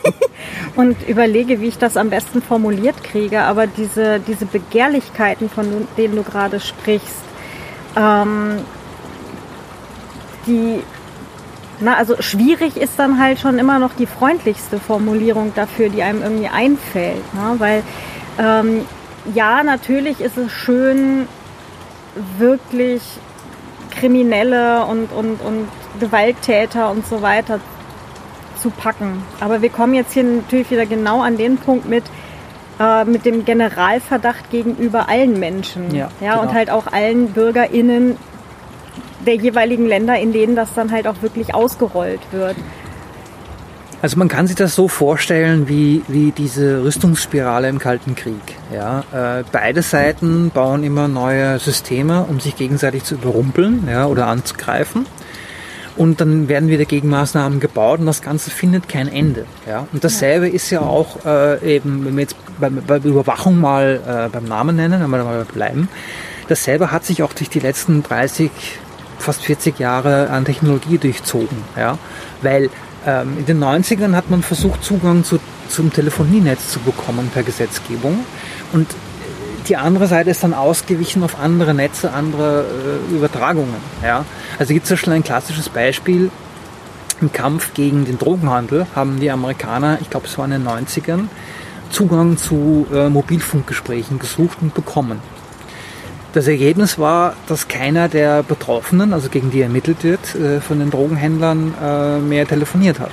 [0.78, 3.41] und überlege, wie ich das am besten formuliert kriege.
[3.41, 7.24] Aber diese, diese Begehrlichkeiten, von denen du gerade sprichst,
[7.98, 8.60] ähm,
[10.48, 10.82] die,
[11.82, 16.24] na, also schwierig ist dann halt schon immer noch die freundlichste Formulierung dafür, die einem
[16.24, 17.34] irgendwie einfällt.
[17.34, 17.56] Ne?
[17.58, 17.84] Weil
[18.39, 18.86] ähm,
[19.34, 21.27] ja, natürlich ist es schön,
[22.38, 23.01] wirklich
[23.91, 25.67] Kriminelle und, und, und
[25.99, 27.60] Gewalttäter und so weiter
[28.57, 29.23] zu packen.
[29.39, 32.03] Aber wir kommen jetzt hier natürlich wieder genau an den Punkt mit,
[32.79, 35.93] äh, mit dem Generalverdacht gegenüber allen Menschen.
[35.93, 36.43] Ja, ja genau.
[36.43, 38.17] und halt auch allen BürgerInnen
[39.25, 42.55] der jeweiligen Länder, in denen das dann halt auch wirklich ausgerollt wird.
[44.01, 48.41] Also man kann sich das so vorstellen wie, wie diese Rüstungsspirale im Kalten Krieg.
[48.73, 54.25] Ja, äh, beide Seiten bauen immer neue Systeme, um sich gegenseitig zu überrumpeln ja, oder
[54.25, 55.05] anzugreifen.
[55.97, 59.45] Und dann werden wieder Gegenmaßnahmen gebaut und das Ganze findet kein Ende.
[59.67, 59.85] Ja?
[59.91, 64.29] Und dasselbe ist ja auch äh, eben, wenn wir jetzt bei, bei Überwachung mal äh,
[64.29, 65.89] beim Namen nennen, wenn wir mal bleiben,
[66.47, 68.49] dasselbe hat sich auch durch die letzten 30,
[69.19, 71.57] fast 40 Jahre an Technologie durchzogen.
[71.77, 71.99] Ja?
[72.41, 72.69] Weil
[73.05, 78.25] ähm, in den 90ern hat man versucht, Zugang zu, zum Telefonienetz zu bekommen per Gesetzgebung.
[78.73, 78.87] Und
[79.67, 82.65] die andere Seite ist dann ausgewichen auf andere Netze, andere
[83.11, 83.75] äh, Übertragungen.
[84.03, 84.25] Ja?
[84.59, 86.31] Also gibt es ja schon ein klassisches Beispiel.
[87.21, 91.27] Im Kampf gegen den Drogenhandel haben die Amerikaner, ich glaube es war in den 90ern,
[91.91, 95.19] Zugang zu äh, Mobilfunkgesprächen gesucht und bekommen.
[96.34, 100.89] Das Ergebnis war, dass keiner der Betroffenen, also gegen die ermittelt wird, äh, von den
[100.89, 103.12] Drogenhändlern äh, mehr telefoniert hat.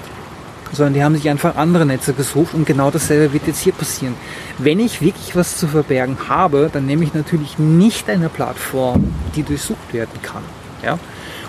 [0.73, 4.15] Sondern die haben sich einfach andere Netze gesucht und genau dasselbe wird jetzt hier passieren.
[4.59, 9.43] Wenn ich wirklich was zu verbergen habe, dann nehme ich natürlich nicht eine Plattform, die
[9.43, 10.45] durchsucht werden kann.
[10.85, 10.99] Ja?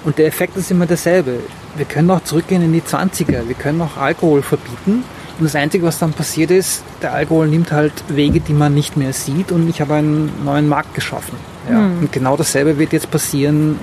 [0.05, 1.39] Und der Effekt ist immer derselbe.
[1.75, 3.47] Wir können auch zurückgehen in die 20er.
[3.47, 5.03] Wir können auch Alkohol verbieten
[5.39, 8.97] und das Einzige, was dann passiert ist, der Alkohol nimmt halt Wege, die man nicht
[8.97, 11.37] mehr sieht und ich habe einen neuen Markt geschaffen.
[11.69, 11.79] Ja.
[11.79, 11.99] Mhm.
[11.99, 13.79] Und genau dasselbe wird jetzt passieren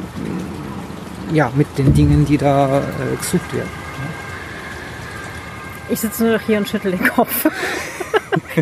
[1.33, 3.71] ja, mit den Dingen, die da äh, gesucht werden.
[5.89, 7.49] Ich sitze nur noch hier und schüttel den Kopf.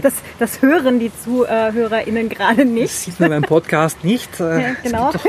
[0.03, 2.93] Das, das hören die ZuhörerInnen gerade nicht.
[2.93, 4.29] Das sieht man beim Podcast nicht.
[4.41, 5.13] Ja, genau.
[5.13, 5.25] Doch,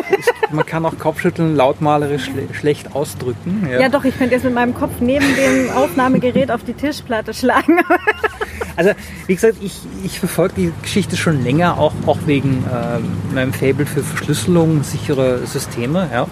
[0.51, 3.67] man kann auch Kopfschütteln lautmalerisch schle schlecht ausdrücken.
[3.71, 3.81] Ja.
[3.81, 3.89] ja.
[3.89, 7.79] doch, ich könnte jetzt mit meinem Kopf neben dem Aufnahmegerät auf die Tischplatte schlagen.
[8.75, 8.91] Also,
[9.27, 13.85] wie gesagt, ich, ich verfolge die Geschichte schon länger, auch, auch wegen äh, meinem Fable
[13.85, 16.09] für Verschlüsselung, sichere Systeme.
[16.11, 16.27] Ja.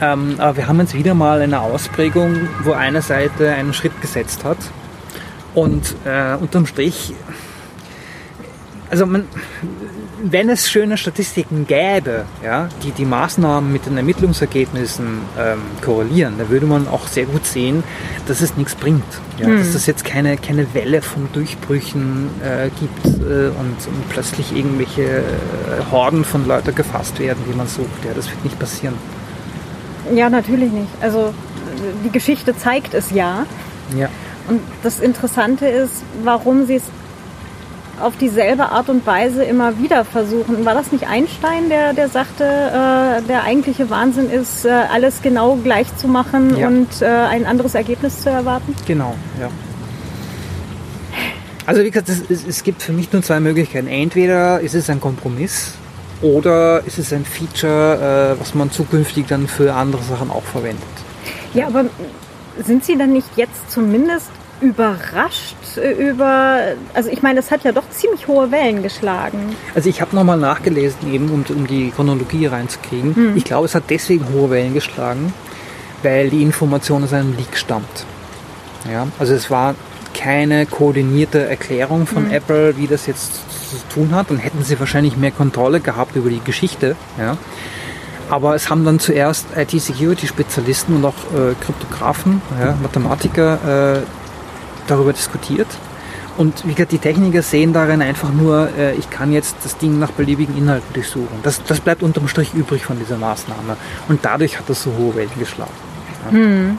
[0.00, 4.44] Ähm, aber wir haben jetzt wieder mal eine Ausprägung, wo eine Seite einen Schritt gesetzt
[4.44, 4.58] hat.
[5.54, 7.12] Und äh, unterm Strich,
[8.90, 9.26] also man,
[10.22, 16.48] wenn es schöne Statistiken gäbe, ja, die die Maßnahmen mit den Ermittlungsergebnissen ähm, korrelieren, da
[16.48, 17.82] würde man auch sehr gut sehen,
[18.26, 19.04] dass es nichts bringt.
[19.38, 19.58] Ja, hm.
[19.58, 25.02] Dass es jetzt keine, keine Welle von Durchbrüchen äh, gibt äh, und, und, plötzlich irgendwelche
[25.02, 25.22] äh,
[25.90, 28.04] Horden von Leuten gefasst werden, die man sucht.
[28.06, 28.94] Ja, das wird nicht passieren.
[30.14, 30.90] Ja, natürlich nicht.
[31.00, 31.34] Also
[32.04, 33.46] die Geschichte zeigt es ja.
[33.96, 34.08] Ja.
[34.48, 36.84] Und das Interessante ist, warum sie es
[38.00, 40.64] auf dieselbe Art und Weise immer wieder versuchen.
[40.64, 45.56] War das nicht Einstein, der, der sagte, äh, der eigentliche Wahnsinn ist, äh, alles genau
[45.56, 46.68] gleich zu machen ja.
[46.68, 48.74] und äh, ein anderes Ergebnis zu erwarten?
[48.86, 49.48] Genau, ja.
[51.66, 53.86] Also wie gesagt, es, es gibt für mich nur zwei Möglichkeiten.
[53.86, 55.72] Entweder ist es ein Kompromiss
[56.20, 60.82] oder ist es ein Feature, äh, was man zukünftig dann für andere Sachen auch verwendet.
[61.54, 61.86] Ja, aber
[62.62, 64.30] sind Sie dann nicht jetzt zumindest
[64.64, 65.56] überrascht
[65.98, 66.60] über,
[66.94, 69.56] also ich meine, das hat ja doch ziemlich hohe Wellen geschlagen.
[69.74, 73.14] Also ich habe nochmal nachgelesen, eben um, um die Chronologie reinzukriegen.
[73.14, 73.36] Hm.
[73.36, 75.32] Ich glaube, es hat deswegen hohe Wellen geschlagen,
[76.02, 78.06] weil die Information aus einem Leak stammt.
[78.90, 79.74] Ja, also es war
[80.14, 82.32] keine koordinierte Erklärung von hm.
[82.32, 83.34] Apple, wie das jetzt
[83.70, 84.30] zu tun hat.
[84.30, 86.96] Dann hätten sie wahrscheinlich mehr Kontrolle gehabt über die Geschichte.
[87.18, 87.36] Ja.
[88.30, 94.23] Aber es haben dann zuerst IT-Security-Spezialisten und auch äh, Kryptografen, ja, Mathematiker äh,
[94.86, 95.68] darüber diskutiert.
[96.36, 99.98] Und wie gesagt, die Techniker sehen darin einfach nur, äh, ich kann jetzt das Ding
[99.98, 101.38] nach beliebigen Inhalten durchsuchen.
[101.42, 103.76] Das, das bleibt unterm Strich übrig von dieser Maßnahme.
[104.08, 105.70] Und dadurch hat das so hohe Wellen geschlagen.
[106.26, 106.32] Ja.
[106.32, 106.78] Hm.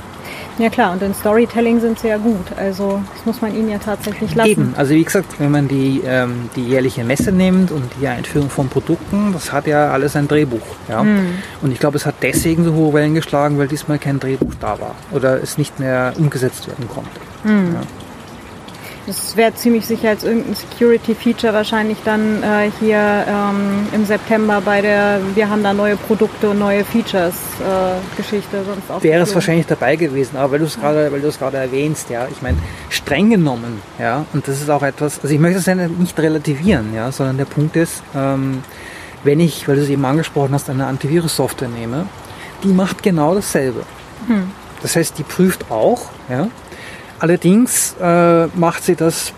[0.57, 2.45] Ja klar, und in Storytelling sind sie ja gut.
[2.57, 4.49] Also das muss man ihnen ja tatsächlich lassen.
[4.49, 8.49] Eben, also wie gesagt, wenn man die, ähm, die jährliche Messe nimmt und die Einführung
[8.49, 10.65] von Produkten, das hat ja alles ein Drehbuch.
[10.87, 11.03] Ja?
[11.03, 11.39] Mhm.
[11.61, 14.79] Und ich glaube, es hat deswegen so hohe Wellen geschlagen, weil diesmal kein Drehbuch da
[14.79, 17.11] war oder es nicht mehr umgesetzt werden konnte.
[17.45, 17.75] Mhm.
[17.75, 17.81] Ja.
[19.07, 24.81] Das wäre ziemlich sicher als irgendein Security-Feature wahrscheinlich dann äh, hier ähm, im September bei
[24.81, 29.03] der Wir haben da neue Produkte und neue Features-Geschichte äh, sonst auch.
[29.03, 32.09] Wäre es wahrscheinlich dabei gewesen, aber weil du es gerade, weil du es gerade erwähnst,
[32.09, 32.57] ja, ich meine,
[32.89, 36.95] streng genommen, ja, und das ist auch etwas, also ich möchte es ja nicht relativieren,
[36.95, 38.63] ja, sondern der Punkt ist, ähm,
[39.23, 42.07] wenn ich, weil du es eben angesprochen hast, eine Antivirus-Software nehme,
[42.63, 43.83] die macht genau dasselbe.
[44.25, 44.49] Hm.
[44.81, 46.47] Das heißt, die prüft auch, ja,
[47.19, 49.33] Allerdings äh, macht sie das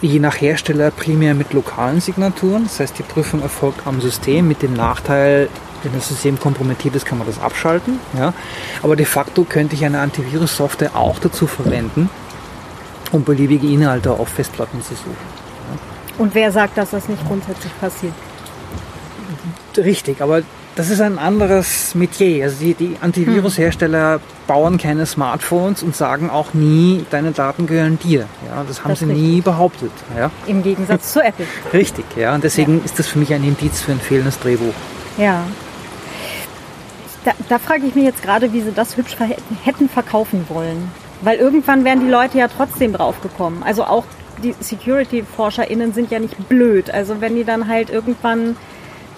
[0.00, 2.64] je nach Hersteller primär mit lokalen Signaturen.
[2.64, 5.48] Das heißt, die Prüfung erfolgt am System mit dem Nachteil,
[5.82, 7.98] wenn das System kompromittiert ist, kann man das abschalten.
[8.18, 8.32] Ja?
[8.82, 12.10] Aber de facto könnte ich eine Antivirus-Software auch dazu verwenden,
[13.12, 15.16] um beliebige Inhalte auf Festplatten zu suchen.
[15.16, 16.22] Ja?
[16.22, 18.12] Und wer sagt, dass das nicht grundsätzlich passiert?
[19.76, 20.42] Richtig, aber
[20.76, 22.44] das ist ein anderes Metier.
[22.44, 24.20] Also die, die Antivirushersteller hm.
[24.46, 28.26] bauen keine Smartphones und sagen auch nie, deine Daten gehören dir.
[28.46, 29.22] Ja, das haben das sie richtig.
[29.22, 29.90] nie behauptet.
[30.16, 30.30] Ja.
[30.46, 31.46] Im Gegensatz zu Apple.
[31.72, 32.34] Richtig, ja.
[32.34, 32.84] Und deswegen ja.
[32.84, 34.74] ist das für mich ein Indiz für ein fehlendes Drehbuch.
[35.18, 35.44] Ja.
[37.24, 39.16] Da, da frage ich mich jetzt gerade, wie sie das hübsch
[39.64, 40.90] hätten verkaufen wollen.
[41.22, 43.62] Weil irgendwann wären die Leute ja trotzdem drauf gekommen.
[43.64, 44.04] Also auch
[44.42, 46.90] die Security-ForscherInnen sind ja nicht blöd.
[46.90, 48.56] Also wenn die dann halt irgendwann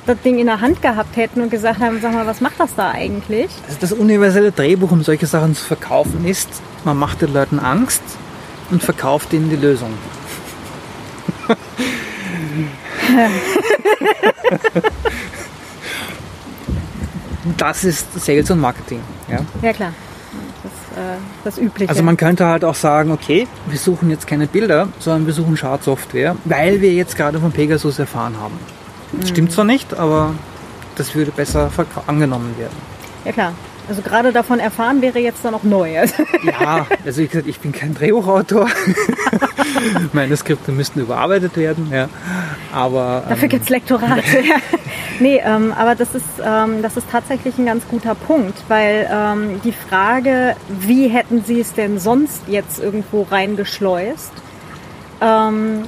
[0.07, 2.75] das Ding in der Hand gehabt hätten und gesagt haben, sag mal, was macht das
[2.75, 3.49] da eigentlich?
[3.67, 6.49] Also das universelle Drehbuch, um solche Sachen zu verkaufen, ist,
[6.85, 8.03] man macht den Leuten Angst
[8.71, 9.93] und verkauft ihnen die Lösung.
[17.57, 19.01] das ist Sales und Marketing.
[19.29, 19.93] Ja, ja klar.
[20.63, 21.91] Das, äh, das Übliche.
[21.91, 25.57] Also man könnte halt auch sagen, okay, wir suchen jetzt keine Bilder, sondern wir suchen
[25.57, 28.59] Schadsoftware, weil wir jetzt gerade von Pegasus erfahren haben.
[29.13, 30.35] Das stimmt zwar nicht, aber
[30.97, 31.71] das würde besser
[32.07, 32.77] angenommen werden.
[33.25, 33.53] Ja klar.
[33.89, 35.93] Also gerade davon erfahren wäre jetzt dann auch neu.
[36.45, 38.69] ja, also wie gesagt, ich bin kein Drehbuchautor.
[40.13, 42.09] Meine Skripte müssten überarbeitet werden, ja.
[42.73, 43.25] Aber.
[43.29, 44.41] Dafür ähm, gibt es Lektorate.
[44.49, 44.57] ja.
[45.19, 49.61] Nee, ähm, aber das ist, ähm, das ist tatsächlich ein ganz guter Punkt, weil ähm,
[49.65, 54.33] die Frage, wie hätten Sie es denn sonst jetzt irgendwo reingeschleust,
[55.21, 55.83] ähm,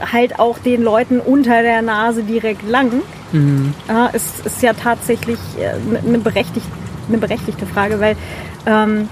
[0.00, 3.74] halt auch den Leuten unter der Nase direkt lang, mhm.
[3.88, 6.66] äh, ist, ist ja tatsächlich eine, äh, berechtigt,
[7.08, 8.16] eine berechtigte Frage, weil
[8.66, 9.08] ähm,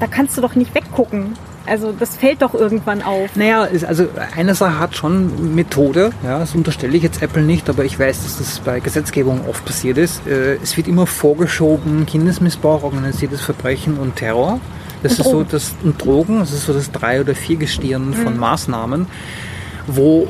[0.00, 1.34] da, kannst du doch nicht weggucken.
[1.66, 3.36] Also das fällt doch irgendwann auf.
[3.36, 7.68] Naja, ist, also eine Sache hat schon Methode, ja, das unterstelle ich jetzt Apple nicht,
[7.68, 10.26] aber ich weiß, dass das bei Gesetzgebung oft passiert ist.
[10.26, 14.60] Äh, es wird immer vorgeschoben, Kindesmissbrauch, organisiertes Verbrechen und Terror.
[15.02, 15.38] Das und ist Drogen.
[15.38, 18.40] so das und Drogen, das ist so das drei oder vier Gestirn von mhm.
[18.40, 19.06] Maßnahmen,
[19.86, 20.28] wo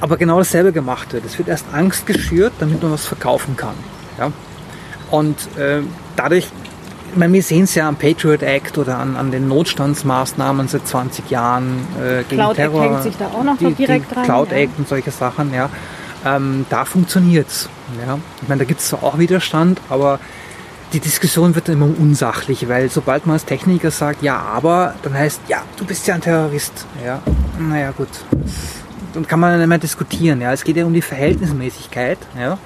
[0.00, 1.24] aber genau dasselbe gemacht wird.
[1.24, 3.74] Es wird erst Angst geschürt, damit man was verkaufen kann.
[4.18, 4.32] Ja?
[5.10, 5.80] Und äh,
[6.16, 6.48] dadurch,
[7.10, 10.86] ich meine, wir sehen es ja am Patriot Act oder an, an den Notstandsmaßnahmen seit
[10.86, 12.84] 20 Jahren äh, gegen Cloud Terror.
[12.84, 14.24] Act hängt sich da auch noch, die, direkt die dran.
[14.24, 14.58] Cloud ja.
[14.58, 15.68] Act und solche Sachen, ja.
[16.24, 17.68] Ähm, da funktioniert's.
[18.06, 18.18] Ja.
[18.42, 20.20] Ich meine, da gibt es zwar auch Widerstand, aber
[20.92, 25.42] die Diskussion wird immer unsachlich, weil sobald man als Techniker sagt, ja, aber, dann heißt,
[25.48, 26.86] ja, du bist ja ein Terrorist.
[27.04, 27.22] Ja,
[27.58, 28.08] naja, gut.
[29.14, 30.40] Dann kann man nicht mehr diskutieren.
[30.40, 32.18] Ja, es geht ja um die Verhältnismäßigkeit.
[32.38, 32.58] Ja,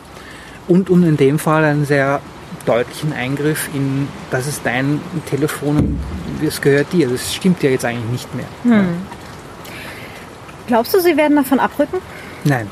[0.69, 2.21] und um in dem Fall einen sehr
[2.65, 6.01] deutlichen Eingriff in, das ist dein Telefon und
[6.47, 7.09] es gehört dir.
[7.09, 8.47] Das stimmt ja jetzt eigentlich nicht mehr.
[8.63, 8.73] Hm.
[8.73, 8.85] Ja.
[10.67, 11.99] Glaubst du, sie werden davon abrücken?
[12.45, 12.69] Nein.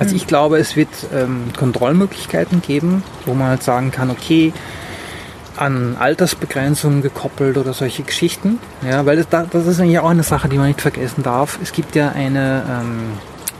[0.00, 4.52] Also ich glaube, es wird ähm, Kontrollmöglichkeiten geben, wo man halt sagen kann, okay,
[5.56, 8.58] an Altersbegrenzungen gekoppelt oder solche Geschichten.
[8.88, 11.58] Ja, weil das, das ist eigentlich auch eine Sache, die man nicht vergessen darf.
[11.62, 13.12] Es gibt ja eine ähm,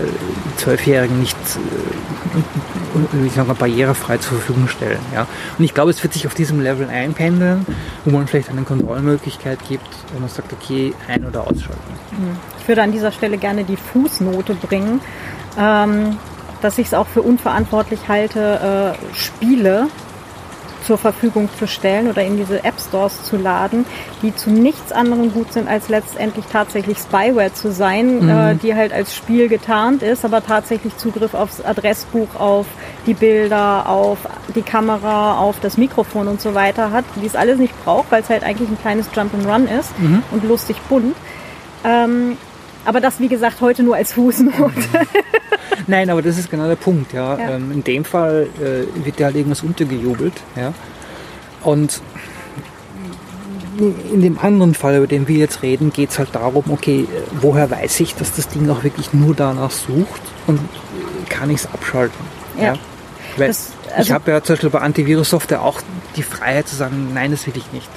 [0.57, 4.99] Zwölfjährigen nicht äh, ich sag mal, barrierefrei zur Verfügung stellen.
[5.13, 5.27] Ja.
[5.57, 7.65] Und ich glaube, es wird sich auf diesem Level einpendeln,
[8.05, 11.93] wo man vielleicht eine Kontrollmöglichkeit gibt, wo man sagt, okay, ein- oder ausschalten.
[12.11, 12.37] Mhm.
[12.59, 15.01] Ich würde an dieser Stelle gerne die Fußnote bringen.
[15.57, 16.17] Ähm,
[16.61, 19.87] dass ich es auch für unverantwortlich halte, äh, Spiele
[20.91, 23.86] zur Verfügung zu stellen oder in diese App Stores zu laden,
[24.21, 28.30] die zu nichts anderem gut sind, als letztendlich tatsächlich Spyware zu sein, mhm.
[28.30, 32.65] äh, die halt als Spiel getarnt ist, aber tatsächlich Zugriff aufs Adressbuch, auf
[33.06, 34.17] die Bilder, auf
[34.54, 38.21] die Kamera, auf das Mikrofon und so weiter hat, die es alles nicht braucht, weil
[38.21, 40.23] es halt eigentlich ein kleines Jump and Run ist mhm.
[40.32, 41.15] und lustig bunt.
[41.86, 42.36] Ähm,
[42.85, 44.73] aber das, wie gesagt, heute nur als Fußnote.
[45.87, 47.13] Nein, aber das ist genau der Punkt.
[47.13, 47.37] Ja.
[47.37, 47.49] ja.
[47.51, 50.33] Ähm, in dem Fall äh, wird ja halt irgendwas untergejubelt.
[50.55, 50.73] Ja.
[51.63, 52.01] Und
[54.11, 57.07] in dem anderen Fall, über den wir jetzt reden, geht es halt darum, okay,
[57.39, 60.59] woher weiß ich, dass das Ding auch wirklich nur danach sucht und
[61.29, 62.25] kann ich es abschalten?
[62.57, 62.63] Ja.
[62.63, 62.73] ja?
[63.37, 65.81] Weil das, also ich habe ja zum Beispiel bei Antivirus-Software auch
[66.15, 67.89] die Freiheit zu sagen, nein, das will ich nicht.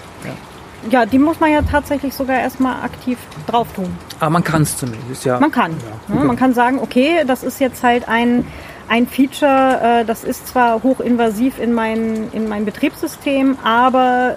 [0.90, 3.96] Ja die muss man ja tatsächlich sogar erstmal aktiv drauf tun.
[4.20, 5.40] Aber man kann es zumindest, ja.
[5.40, 5.72] Man kann.
[6.08, 8.46] Ja, ja, man kann sagen, okay, das ist jetzt halt ein,
[8.88, 14.36] ein Feature, äh, das ist zwar hochinvasiv in mein, in mein Betriebssystem, aber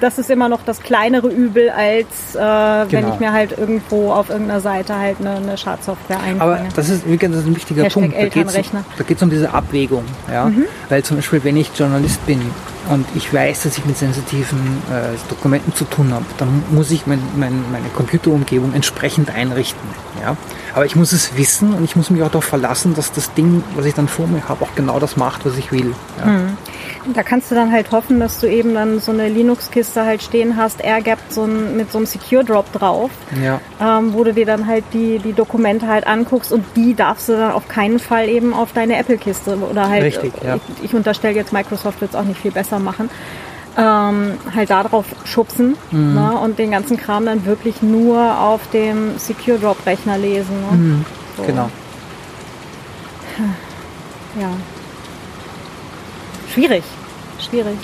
[0.00, 2.88] das ist immer noch das kleinere Übel, als äh, genau.
[2.90, 6.42] wenn ich mir halt irgendwo auf irgendeiner Seite halt eine, eine Schadsoftware einbringe.
[6.42, 8.16] Aber das ist, das ist ein wichtiger Hashtag Punkt.
[8.96, 10.04] Da geht es um, um diese Abwägung.
[10.30, 10.46] Ja?
[10.46, 10.64] Mhm.
[10.88, 12.40] Weil zum Beispiel, wenn ich Journalist bin
[12.90, 14.58] und ich weiß, dass ich mit sensitiven
[14.90, 19.88] äh, Dokumenten zu tun habe, dann muss ich mein, mein, meine Computerumgebung entsprechend einrichten.
[20.20, 20.36] Ja?
[20.74, 23.62] Aber ich muss es wissen und ich muss mich auch darauf verlassen, dass das Ding,
[23.76, 25.94] was ich dann vor mir habe, auch genau das macht, was ich will.
[26.18, 26.26] Ja?
[26.26, 26.56] Mhm.
[27.14, 30.56] Da kannst du dann halt hoffen, dass du eben dann so eine Linux-Kiste halt stehen
[30.56, 33.10] hast, AirGap so ein, mit so einem Secure Drop drauf,
[33.42, 33.60] ja.
[33.80, 37.32] ähm, wo du dir dann halt die, die Dokumente halt anguckst und die darfst du
[37.34, 40.56] dann auf keinen Fall eben auf deine Apple-Kiste oder halt, Richtig, ja.
[40.56, 43.10] ich, ich unterstelle jetzt, Microsoft wird es auch nicht viel besser machen,
[43.76, 46.14] ähm, halt darauf schubsen mhm.
[46.14, 50.60] ne, und den ganzen Kram dann wirklich nur auf dem Secure Drop Rechner lesen.
[50.70, 50.76] Ne?
[50.76, 51.04] Mhm.
[51.36, 51.42] So.
[51.44, 51.70] Genau.
[54.40, 54.50] Ja.
[56.52, 56.82] Schwierig.
[57.38, 57.76] Schwierig.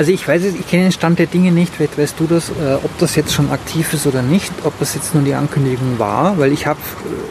[0.00, 2.48] Also ich weiß es, ich kenne den Stand der Dinge nicht, vielleicht weißt du das,
[2.48, 5.98] äh, ob das jetzt schon aktiv ist oder nicht, ob das jetzt nur die Ankündigung
[5.98, 6.80] war, weil ich habe,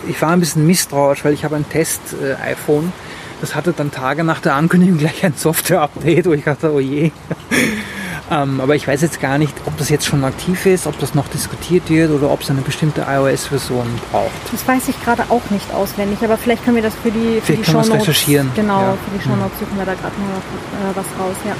[0.05, 3.08] äh, ich war ein bisschen misstrauisch, weil ich habe ein Test-iPhone, äh,
[3.41, 7.11] das hatte dann Tage nach der Ankündigung gleich ein Software-Update, wo ich dachte, oh je.
[8.31, 11.15] Ähm, aber ich weiß jetzt gar nicht, ob das jetzt schon aktiv ist, ob das
[11.15, 14.29] noch diskutiert wird oder ob es eine bestimmte iOS-Version braucht.
[14.51, 17.53] Das weiß ich gerade auch nicht auswendig, aber vielleicht können wir das für die, für
[17.53, 18.51] die Shownotes recherchieren.
[18.55, 18.97] Genau, ja.
[19.03, 21.55] für die Shownotes suchen wir da gerade mal was raus, ja.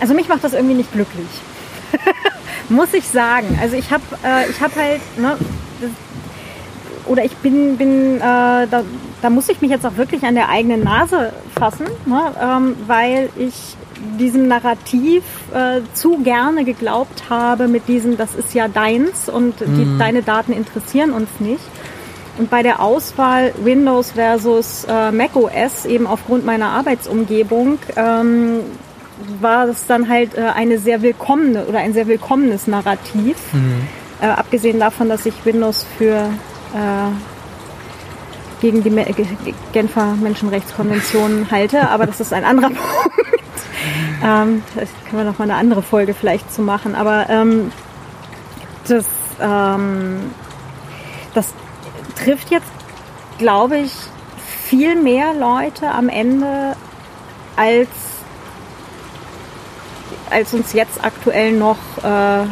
[0.00, 1.26] Also mich macht das irgendwie nicht glücklich.
[2.68, 3.58] Muss ich sagen.
[3.60, 5.36] Also ich habe äh, ich hab halt, ne,
[7.08, 8.82] oder ich bin, bin äh, da,
[9.22, 13.30] da muss ich mich jetzt auch wirklich an der eigenen Nase fassen, ne, ähm, weil
[13.36, 13.76] ich
[14.18, 19.84] diesem Narrativ äh, zu gerne geglaubt habe mit diesem, das ist ja deins und die,
[19.84, 19.98] mhm.
[19.98, 21.64] deine Daten interessieren uns nicht.
[22.38, 28.60] Und bei der Auswahl Windows versus äh, Mac OS, eben aufgrund meiner Arbeitsumgebung, ähm,
[29.40, 33.36] war es dann halt äh, eine sehr willkommene oder ein sehr willkommenes Narrativ.
[33.52, 33.88] Mhm.
[34.20, 36.30] Äh, abgesehen davon, dass ich Windows für
[36.74, 37.10] äh,
[38.60, 43.28] gegen die Genfer Menschenrechtskonvention halte, aber das ist ein anderer Punkt.
[44.22, 46.94] Ähm, da können wir noch mal eine andere Folge vielleicht zu machen.
[46.94, 47.70] Aber ähm,
[48.86, 49.06] das,
[49.40, 50.30] ähm,
[51.34, 51.52] das
[52.16, 52.66] trifft jetzt,
[53.38, 53.92] glaube ich,
[54.64, 56.76] viel mehr Leute am Ende
[57.56, 57.88] als
[60.30, 62.46] als uns jetzt aktuell noch äh,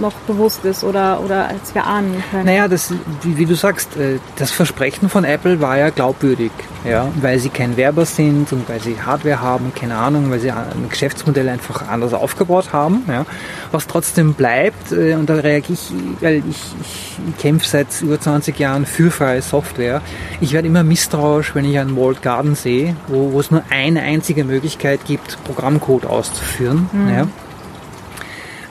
[0.00, 2.46] noch bewusst ist oder, oder als wir ahnen können.
[2.46, 6.52] Naja, das, wie, wie du sagst, äh, das Versprechen von Apple war ja glaubwürdig,
[6.88, 10.50] ja, weil sie kein Werber sind und weil sie Hardware haben, keine Ahnung, weil sie
[10.50, 13.26] ein Geschäftsmodell einfach anders aufgebaut haben, ja,
[13.72, 18.58] was trotzdem bleibt, äh, und da reagiere ich, weil ich, ich kämpfe seit über 20
[18.58, 20.00] Jahren für freie Software.
[20.40, 24.02] Ich werde immer misstrauisch, wenn ich einen Walled Garden sehe, wo, wo es nur eine
[24.02, 27.08] einzige Möglichkeit gibt, Programmcode auszuführen, mhm.
[27.08, 27.26] ja.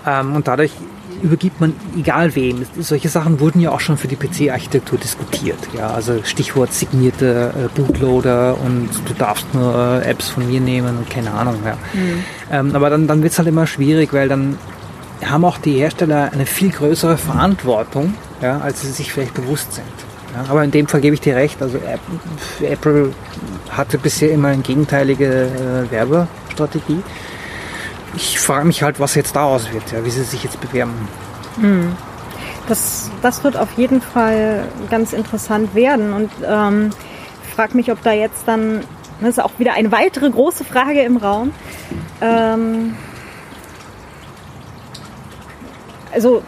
[0.07, 0.71] Ähm, und dadurch
[1.21, 2.65] übergibt man egal wem.
[2.79, 5.59] Solche Sachen wurden ja auch schon für die PC-Architektur diskutiert.
[5.77, 10.97] Ja, also Stichwort signierte äh, Bootloader und du darfst nur äh, Apps von mir nehmen
[10.97, 11.57] und keine Ahnung.
[11.65, 11.77] Ja.
[11.93, 12.23] Mhm.
[12.51, 14.57] Ähm, aber dann, dann wird es halt immer schwierig, weil dann
[15.25, 19.85] haben auch die Hersteller eine viel größere Verantwortung, ja, als sie sich vielleicht bewusst sind.
[20.33, 21.61] Ja, aber in dem Fall gebe ich dir recht.
[21.61, 21.79] Also
[22.61, 23.13] Apple
[23.69, 27.03] hatte bisher immer eine gegenteilige äh, Werbestrategie
[28.15, 31.07] ich frage mich halt, was jetzt daraus wird, ja, wie sie sich jetzt bewerben.
[31.59, 31.95] Hm.
[32.67, 36.13] Das, das wird auf jeden Fall ganz interessant werden.
[36.13, 36.91] Und ähm,
[37.47, 38.81] ich frage mich, ob da jetzt dann,
[39.21, 41.51] das ist auch wieder eine weitere große Frage im Raum.
[42.21, 42.95] Ähm,
[46.13, 46.43] also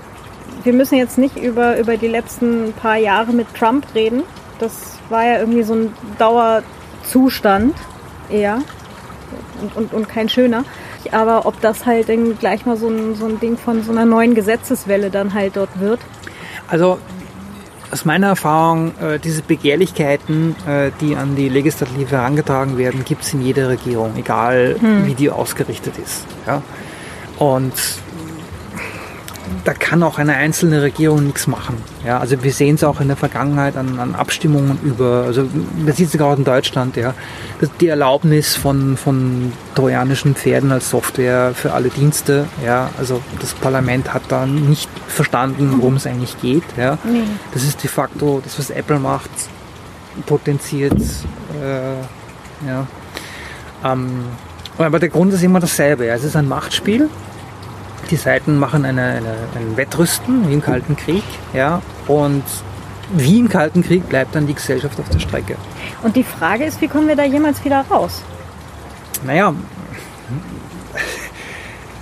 [0.63, 4.23] wir müssen jetzt nicht über, über die letzten paar Jahre mit Trump reden.
[4.59, 7.75] Das war ja irgendwie so ein Dauerzustand
[8.29, 8.59] eher
[9.61, 10.63] und, und, und kein schöner
[11.13, 14.05] aber ob das halt dann gleich mal so ein, so ein Ding von so einer
[14.05, 15.99] neuen Gesetzeswelle dann halt dort wird.
[16.67, 16.99] Also
[17.91, 23.33] aus meiner Erfahrung, äh, diese Begehrlichkeiten, äh, die an die Legislative herangetragen werden, gibt es
[23.33, 25.05] in jeder Regierung, egal hm.
[25.05, 26.25] wie die ausgerichtet ist.
[26.47, 26.61] Ja?
[27.37, 27.73] Und
[29.63, 31.77] da kann auch eine einzelne Regierung nichts machen.
[32.05, 35.47] Ja, also wir sehen es auch in der Vergangenheit an, an Abstimmungen über, also
[35.77, 37.13] man sieht es gerade in Deutschland, ja,
[37.79, 42.47] die Erlaubnis von, von trojanischen Pferden als Software für alle Dienste.
[42.65, 46.63] Ja, also das Parlament hat da nicht verstanden, worum es eigentlich geht.
[46.77, 46.97] Ja.
[47.03, 47.23] Nee.
[47.53, 49.29] Das ist de facto das, was Apple macht,
[50.25, 50.93] potenziert.
[50.93, 52.87] Äh, ja.
[53.83, 54.25] Ähm,
[54.77, 56.05] aber der Grund ist immer dasselbe.
[56.05, 56.15] Ja.
[56.15, 57.09] Es ist ein Machtspiel
[58.11, 62.43] die Seiten machen eine, eine, ein Wettrüsten wie im Kalten Krieg, ja, und
[63.13, 65.55] wie im Kalten Krieg bleibt dann die Gesellschaft auf der Strecke.
[66.03, 68.21] Und die Frage ist, wie kommen wir da jemals wieder raus?
[69.25, 69.53] Naja,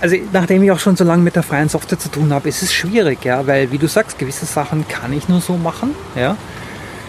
[0.00, 2.62] also nachdem ich auch schon so lange mit der freien Software zu tun habe, ist
[2.62, 6.36] es schwierig, ja, weil wie du sagst, gewisse Sachen kann ich nur so machen, ja.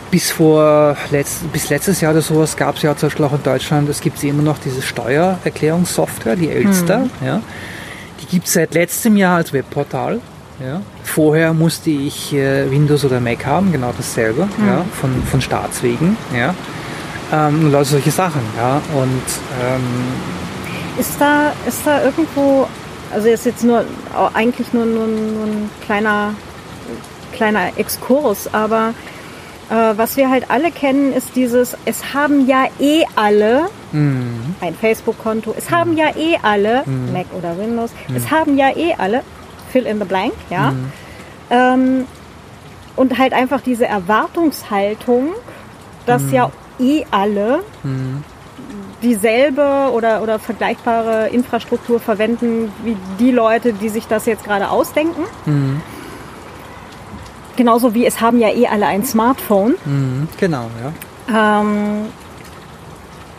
[0.10, 3.44] Bis vor letzt, bis letztes Jahr oder sowas gab es ja zum Beispiel auch in
[3.44, 7.10] Deutschland, es gibt immer noch diese Steuererklärungssoftware, die Elster, hm.
[7.26, 7.42] ja
[8.30, 10.20] gibt es seit letztem Jahr als Webportal.
[10.64, 10.82] Ja.
[11.04, 14.68] Vorher musste ich äh, Windows oder Mac haben, genau dasselbe, mhm.
[14.68, 16.16] ja, von, von Staatswegen.
[16.36, 16.54] Ja.
[17.32, 18.42] Ähm, und also solche Sachen.
[18.58, 18.82] Ja.
[18.94, 19.24] Und,
[19.64, 19.84] ähm,
[21.00, 22.68] ist, da, ist da irgendwo,
[23.12, 23.86] also ist jetzt nur
[24.34, 26.36] eigentlich nur, nur, nur ein kleiner,
[27.34, 28.94] kleiner Exkurs, aber
[29.70, 34.56] äh, was wir halt alle kennen, ist dieses, es haben ja eh alle mhm.
[34.62, 37.14] ein Facebook-Konto, es haben ja eh alle, mhm.
[37.14, 38.16] Mac oder Windows, mhm.
[38.16, 39.24] es haben ja eh alle,
[39.72, 40.72] fill in the blank, ja.
[40.72, 40.92] Mhm.
[41.50, 42.06] Ähm,
[42.96, 45.30] und halt einfach diese Erwartungshaltung,
[46.06, 47.62] dass ja eh alle
[49.02, 55.24] dieselbe oder, oder vergleichbare Infrastruktur verwenden wie die Leute, die sich das jetzt gerade ausdenken.
[55.46, 55.82] Mhm.
[57.56, 59.76] Genauso wie es haben ja eh alle ein Smartphone.
[59.86, 61.62] Mhm, genau, ja.
[61.62, 62.06] Ähm,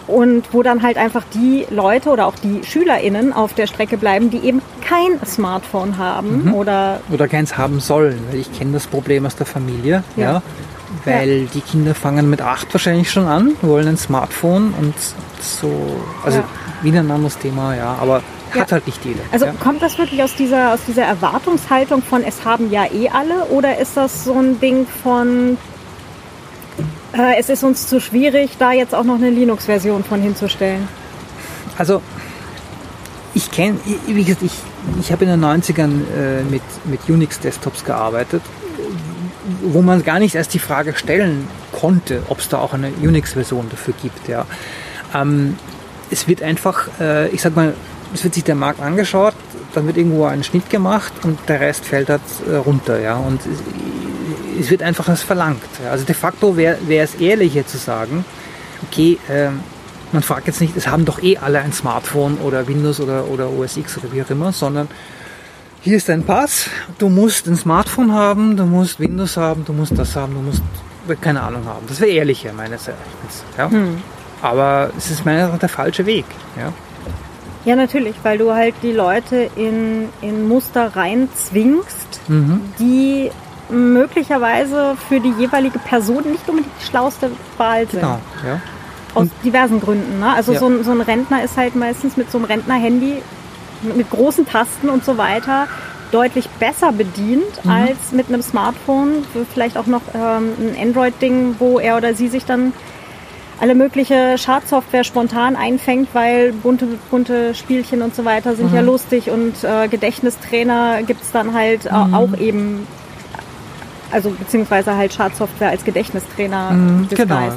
[0.07, 4.31] und wo dann halt einfach die Leute oder auch die SchülerInnen auf der Strecke bleiben,
[4.31, 6.55] die eben kein Smartphone haben mhm.
[6.55, 7.01] oder.
[7.11, 10.25] Oder keins haben sollen, weil ich kenne das Problem aus der Familie, ja.
[10.25, 10.43] ja
[11.05, 11.49] weil ja.
[11.55, 14.95] die Kinder fangen mit acht wahrscheinlich schon an, wollen ein Smartphone und
[15.41, 15.71] so,
[16.25, 16.45] also ja.
[16.83, 18.73] wieder ein anderes Thema, ja, aber hat ja.
[18.73, 19.21] halt nicht jeder.
[19.33, 19.53] Also ja.
[19.53, 23.79] kommt das wirklich aus dieser, aus dieser Erwartungshaltung von es haben ja eh alle oder
[23.79, 25.57] ist das so ein Ding von
[27.13, 30.89] es ist uns zu schwierig, da jetzt auch noch eine Linux-Version von hinzustellen?
[31.77, 32.03] Also
[33.35, 34.53] ich kenne, wie gesagt, ich,
[35.01, 38.43] ich habe in den 90ern äh, mit, mit Unix-Desktops gearbeitet,
[39.63, 43.69] wo man gar nicht erst die Frage stellen konnte, ob es da auch eine Unix-Version
[43.71, 44.29] dafür gibt.
[44.29, 44.47] Ja.
[45.15, 45.57] Ähm,
[46.11, 47.75] es wird einfach, äh, ich sag mal,
[48.15, 49.35] es wird sich der Markt angeschaut,
[49.75, 53.17] dann wird irgendwo ein Schnitt gemacht und der Rest fällt halt äh, runter, ja.
[53.17, 53.41] Und
[54.59, 55.63] es, wird einfach was verlangt.
[55.91, 58.25] Also de facto wäre es ehrlicher zu sagen,
[58.89, 59.49] okay, äh,
[60.13, 63.51] man fragt jetzt nicht, es haben doch eh alle ein Smartphone oder Windows oder, oder
[63.51, 64.89] OS X oder wie auch immer, sondern
[65.81, 66.67] hier ist dein Pass,
[66.99, 70.63] du musst ein Smartphone haben, du musst Windows haben, du musst das haben, du musst
[71.21, 71.85] keine Ahnung haben.
[71.89, 73.45] Das wäre ehrlicher meines Erachtens.
[73.59, 73.71] Ja?
[73.71, 74.01] Hm.
[74.41, 76.25] Aber es ist meiner Meinung nach der falsche Weg.
[76.57, 76.73] Ja?
[77.65, 82.61] ja, natürlich, weil du halt die Leute in, in Muster rein zwingst, mhm.
[82.79, 83.31] die
[83.73, 88.01] möglicherweise für die jeweilige Person nicht unbedingt die schlauste Wahl sind.
[88.01, 88.61] Genau, ja.
[89.15, 90.21] Aus Und diversen Gründen.
[90.21, 90.33] Ne?
[90.33, 90.59] Also ja.
[90.59, 93.23] so, ein, so ein Rentner ist halt meistens mit so einem Rentner-Handy
[93.83, 95.67] mit großen Tasten und so weiter
[96.13, 97.71] deutlich besser bedient mhm.
[97.71, 102.45] als mit einem Smartphone, vielleicht auch noch ähm, ein Android-Ding, wo er oder sie sich
[102.45, 102.73] dann
[103.61, 108.77] alle mögliche Schadsoftware spontan einfängt, weil bunte, bunte Spielchen und so weiter sind mhm.
[108.77, 112.15] ja lustig und äh, Gedächtnistrainer gibt es dann halt mhm.
[112.15, 112.87] auch eben,
[114.13, 116.71] also beziehungsweise halt Schadsoftware als Gedächtnistrainer.
[116.71, 117.53] Mhm, genau.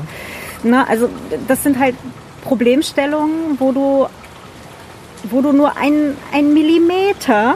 [0.64, 1.10] Na, also
[1.47, 1.95] das sind halt
[2.43, 4.08] Problemstellungen, wo du
[5.30, 7.56] wo du nur ein, ein Millimeter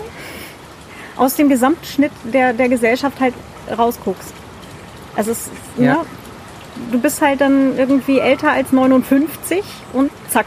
[1.16, 3.34] aus dem Gesamtschnitt der, der Gesellschaft halt
[3.78, 4.34] rausguckst.
[5.16, 5.96] Also es, ja.
[5.96, 6.00] ne,
[6.92, 10.46] du bist halt dann irgendwie älter als 59 und zack,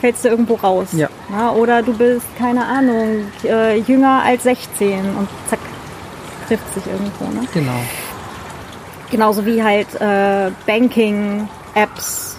[0.00, 0.88] fällst du irgendwo raus.
[0.92, 1.08] Ja.
[1.30, 5.60] ja oder du bist, keine Ahnung, äh, jünger als 16 und zack,
[6.46, 7.24] trifft sich irgendwo.
[7.26, 7.46] Ne?
[7.52, 7.80] Genau.
[9.10, 12.38] Genauso wie halt äh, Banking-Apps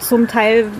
[0.00, 0.70] zum Teil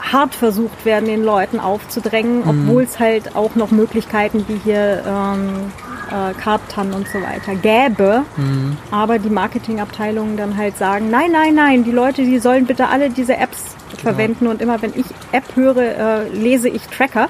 [0.00, 2.48] hart versucht werden, den Leuten aufzudrängen, mhm.
[2.48, 5.72] obwohl es halt auch noch Möglichkeiten wie hier ähm,
[6.10, 8.22] äh, Kartan und so weiter gäbe.
[8.36, 8.76] Mhm.
[8.90, 13.10] Aber die Marketingabteilungen dann halt sagen, nein, nein, nein, die Leute, die sollen bitte alle
[13.10, 14.02] diese Apps genau.
[14.02, 17.28] verwenden und immer wenn ich App höre, äh, lese ich Tracker.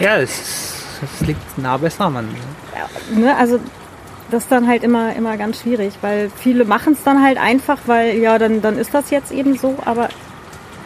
[0.00, 2.28] ja, es, es, liegt nah beisammen.
[2.74, 3.58] Ja, ne, also
[4.30, 7.78] das ist dann halt immer, immer ganz schwierig, weil viele machen es dann halt einfach,
[7.86, 10.08] weil ja, dann, dann ist das jetzt eben so, aber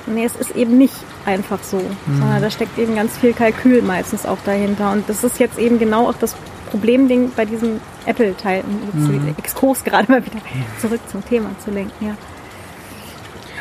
[0.07, 0.95] nee, es ist eben nicht
[1.25, 2.19] einfach so, mhm.
[2.19, 4.93] sondern da steckt eben ganz viel Kalkül meistens auch dahinter.
[4.93, 6.35] Und das ist jetzt eben genau auch das
[6.71, 9.35] Problemding bei diesem Apple-Teil, um mhm.
[9.39, 10.39] Exkurs gerade mal wieder
[10.81, 12.07] zurück zum Thema zu lenken.
[12.07, 12.15] Ja.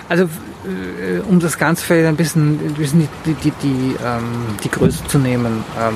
[0.10, 4.70] Also äh, um das Ganze vielleicht ein bisschen, ein bisschen die, die, die, ähm, die
[4.70, 5.64] Größe zu nehmen.
[5.80, 5.96] Ähm,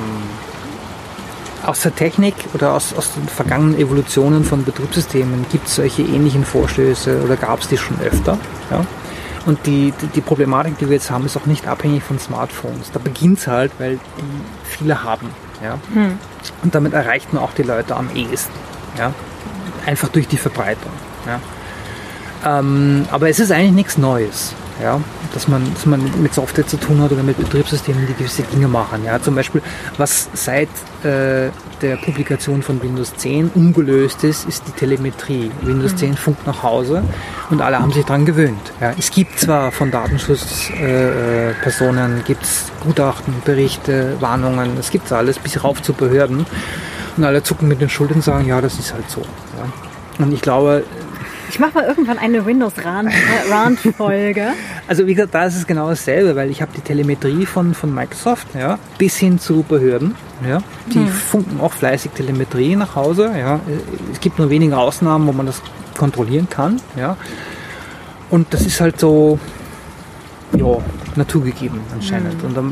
[1.66, 6.44] aus der Technik oder aus, aus den vergangenen Evolutionen von Betriebssystemen gibt es solche ähnlichen
[6.44, 8.38] Vorstöße oder gab es die schon öfter?
[8.70, 8.86] Ja?
[9.46, 12.92] Und die, die, die, Problematik, die wir jetzt haben, ist auch nicht abhängig von Smartphones.
[12.92, 15.30] Da beginnt es halt, weil die viele haben.
[15.62, 15.78] Ja?
[15.94, 16.18] Hm.
[16.64, 18.54] Und damit erreicht man auch die Leute am ehesten.
[18.98, 19.14] Ja?
[19.86, 20.92] Einfach durch die Verbreitung.
[21.26, 21.40] Ja?
[22.46, 25.00] Ähm, aber es ist eigentlich nichts Neues ja,
[25.34, 28.68] dass man, dass man mit Software zu tun hat oder mit Betriebssystemen, die gewisse Dinge
[28.68, 29.04] machen.
[29.06, 29.62] Ja, zum Beispiel,
[29.98, 30.70] was seit
[31.04, 31.50] äh,
[31.82, 35.52] der Publikation von Windows 10 ungelöst ist, ist die Telemetrie.
[35.62, 36.16] Windows 10 mhm.
[36.16, 37.04] funkt nach Hause
[37.50, 38.72] und alle haben sich daran gewöhnt.
[38.80, 45.40] Ja, es gibt zwar von Datenschutzpersonen, äh, gibt es Gutachten, Berichte, Warnungen, es gibt alles
[45.40, 46.46] bis rauf zu Behörden
[47.16, 49.22] und alle zucken mit den Schultern und sagen, ja, das ist halt so.
[49.22, 49.68] Ja.
[50.24, 50.84] Und ich glaube,
[51.54, 54.54] ich mache mal irgendwann eine Windows-Rant-Folge.
[54.88, 57.94] also wie gesagt, da ist es genau dasselbe, weil ich habe die Telemetrie von, von
[57.94, 60.16] Microsoft ja, bis hin zu Behörden.
[60.48, 61.10] Ja, die hm.
[61.10, 63.32] funken auch fleißig Telemetrie nach Hause.
[63.38, 63.60] Ja.
[64.12, 65.62] Es gibt nur wenige Ausnahmen, wo man das
[65.96, 66.82] kontrollieren kann.
[66.98, 67.18] Ja.
[68.32, 69.38] Und das ist halt so
[70.58, 70.80] ja,
[71.16, 72.42] naturgegeben anscheinend.
[72.42, 72.48] Hm.
[72.48, 72.64] Und da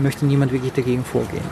[0.00, 1.42] möchte niemand wirklich dagegen vorgehen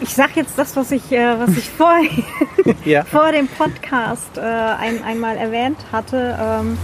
[0.00, 1.94] ich sage jetzt das, was ich, äh, was ich vor,
[2.84, 3.04] ja.
[3.04, 6.38] vor dem Podcast äh, ein, einmal erwähnt hatte.
[6.40, 6.78] Ähm,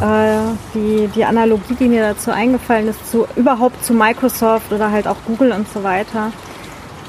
[0.00, 5.06] äh, die, die Analogie, die mir dazu eingefallen ist, zu, überhaupt zu Microsoft oder halt
[5.06, 6.32] auch Google und so weiter,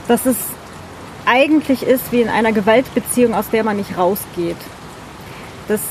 [0.07, 0.36] dass es
[1.26, 4.57] eigentlich ist wie in einer Gewaltbeziehung, aus der man nicht rausgeht.
[5.67, 5.82] Dass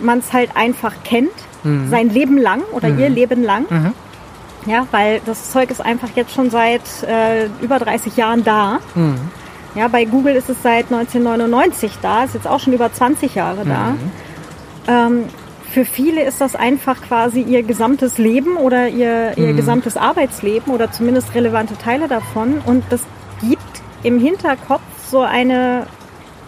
[0.00, 1.30] man es halt einfach kennt,
[1.62, 1.90] mhm.
[1.90, 2.98] sein Leben lang oder mhm.
[2.98, 3.66] ihr Leben lang.
[3.68, 3.92] Mhm
[4.66, 8.78] ja, weil das Zeug ist einfach jetzt schon seit äh, über 30 Jahren da.
[8.94, 9.18] Mhm.
[9.74, 13.64] Ja, bei Google ist es seit 1999 da, ist jetzt auch schon über 20 Jahre
[13.64, 13.90] da.
[13.90, 14.10] Mhm.
[14.88, 15.24] Ähm,
[15.70, 19.56] für viele ist das einfach quasi ihr gesamtes Leben oder ihr, ihr mhm.
[19.56, 22.60] gesamtes Arbeitsleben oder zumindest relevante Teile davon.
[22.64, 23.02] Und das
[23.40, 23.62] gibt
[24.02, 24.80] im Hinterkopf
[25.10, 25.86] so eine,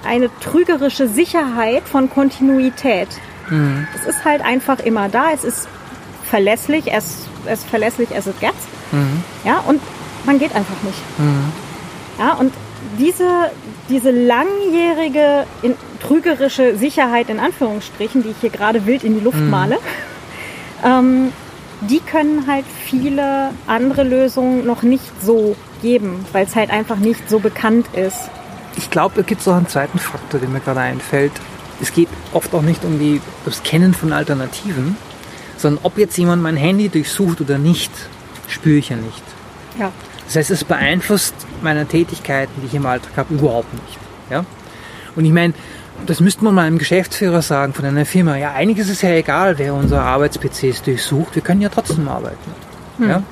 [0.04, 3.08] eine trügerische Sicherheit von Kontinuität.
[3.50, 3.86] Mhm.
[3.94, 5.68] Es ist halt einfach immer da, es ist
[6.24, 8.59] verlässlich, es as verlässlich as it gets.
[8.93, 9.22] Mhm.
[9.45, 9.80] Ja, und
[10.24, 11.18] man geht einfach nicht.
[11.18, 11.53] Mhm.
[12.18, 12.53] Ja, und
[12.99, 13.51] diese,
[13.88, 19.38] diese langjährige in, trügerische Sicherheit in Anführungsstrichen, die ich hier gerade wild in die Luft
[19.38, 19.51] mhm.
[19.51, 19.78] male,
[20.84, 21.32] ähm,
[21.82, 27.28] die können halt viele andere Lösungen noch nicht so geben, weil es halt einfach nicht
[27.30, 28.18] so bekannt ist.
[28.76, 31.32] Ich glaube, es gibt auch einen zweiten Faktor, der mir gerade einfällt.
[31.80, 34.97] Es geht oft auch nicht um die, das Kennen von Alternativen,
[35.61, 37.90] sondern ob jetzt jemand mein Handy durchsucht oder nicht,
[38.48, 39.22] spüre ich ja nicht.
[39.78, 39.92] Ja.
[40.26, 43.98] Das heißt, es beeinflusst meine Tätigkeiten, die ich im Alltag habe, überhaupt nicht.
[44.30, 44.44] Ja?
[45.16, 45.54] Und ich meine,
[46.06, 48.36] das müsste man mal einem Geschäftsführer sagen von einer Firma.
[48.36, 51.34] Ja, eigentlich ist es ja egal, wer unsere Arbeits-PCs durchsucht.
[51.34, 52.54] Wir können ja trotzdem arbeiten.
[52.98, 53.08] Hm.
[53.08, 53.22] Ja?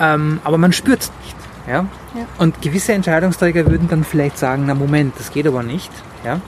[0.00, 1.36] Ähm, aber man spürt es nicht.
[1.66, 1.86] Ja?
[2.14, 2.26] ja?
[2.38, 5.90] Und gewisse Entscheidungsträger würden dann vielleicht sagen, na Moment, das geht aber nicht.
[6.24, 6.40] Ja?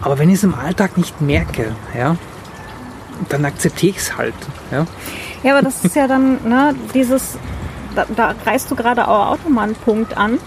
[0.00, 2.16] Aber wenn ich es im Alltag nicht merke, ja,
[3.32, 4.34] dann akzeptiere ich es halt.
[4.70, 4.86] Ja?
[5.42, 7.38] ja, aber das ist ja dann ne, dieses,
[7.94, 10.38] da, da reißt du gerade auch auch nochmal einen Punkt an.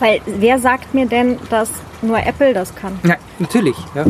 [0.00, 1.70] Weil wer sagt mir denn, dass
[2.02, 2.98] nur Apple das kann?
[3.04, 3.76] Ja, natürlich.
[3.94, 4.04] Ja.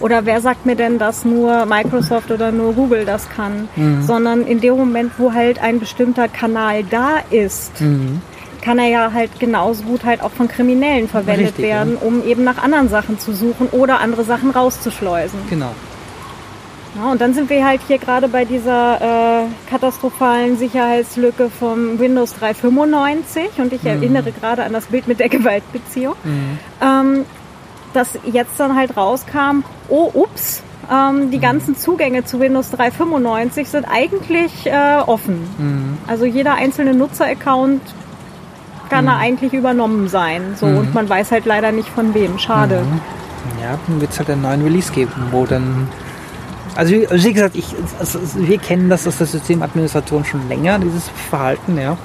[0.00, 3.68] Oder wer sagt mir denn, dass nur Microsoft oder nur Google das kann?
[3.76, 4.02] Mhm.
[4.02, 8.20] Sondern in dem Moment, wo halt ein bestimmter Kanal da ist, mhm.
[8.60, 12.06] kann er ja halt genauso gut halt auch von Kriminellen verwendet Richtig, werden, ja.
[12.06, 15.38] um eben nach anderen Sachen zu suchen oder andere Sachen rauszuschleusen.
[15.48, 15.74] Genau.
[16.96, 22.34] Ja, und dann sind wir halt hier gerade bei dieser äh, katastrophalen Sicherheitslücke vom Windows
[22.34, 23.88] 395 und ich mhm.
[23.88, 26.58] erinnere gerade an das Bild mit der Gewaltbeziehung, mhm.
[26.82, 27.24] ähm,
[27.92, 31.42] dass jetzt dann halt rauskam, oh ups, ähm, die mhm.
[31.42, 35.48] ganzen Zugänge zu Windows 395 sind eigentlich äh, offen.
[35.58, 35.98] Mhm.
[36.08, 37.82] Also jeder einzelne Nutzer-Account
[38.88, 39.20] kann da mhm.
[39.20, 40.54] eigentlich übernommen sein.
[40.56, 40.94] So, und mhm.
[40.94, 42.38] man weiß halt leider nicht von wem.
[42.38, 42.82] Schade.
[43.62, 45.88] Ja, dann wird es halt einen neuen Release geben, wo dann
[46.76, 47.66] also, also wie gesagt, ich,
[47.98, 51.96] also wir kennen das aus der Systemadministration schon länger, dieses Verhalten, ja.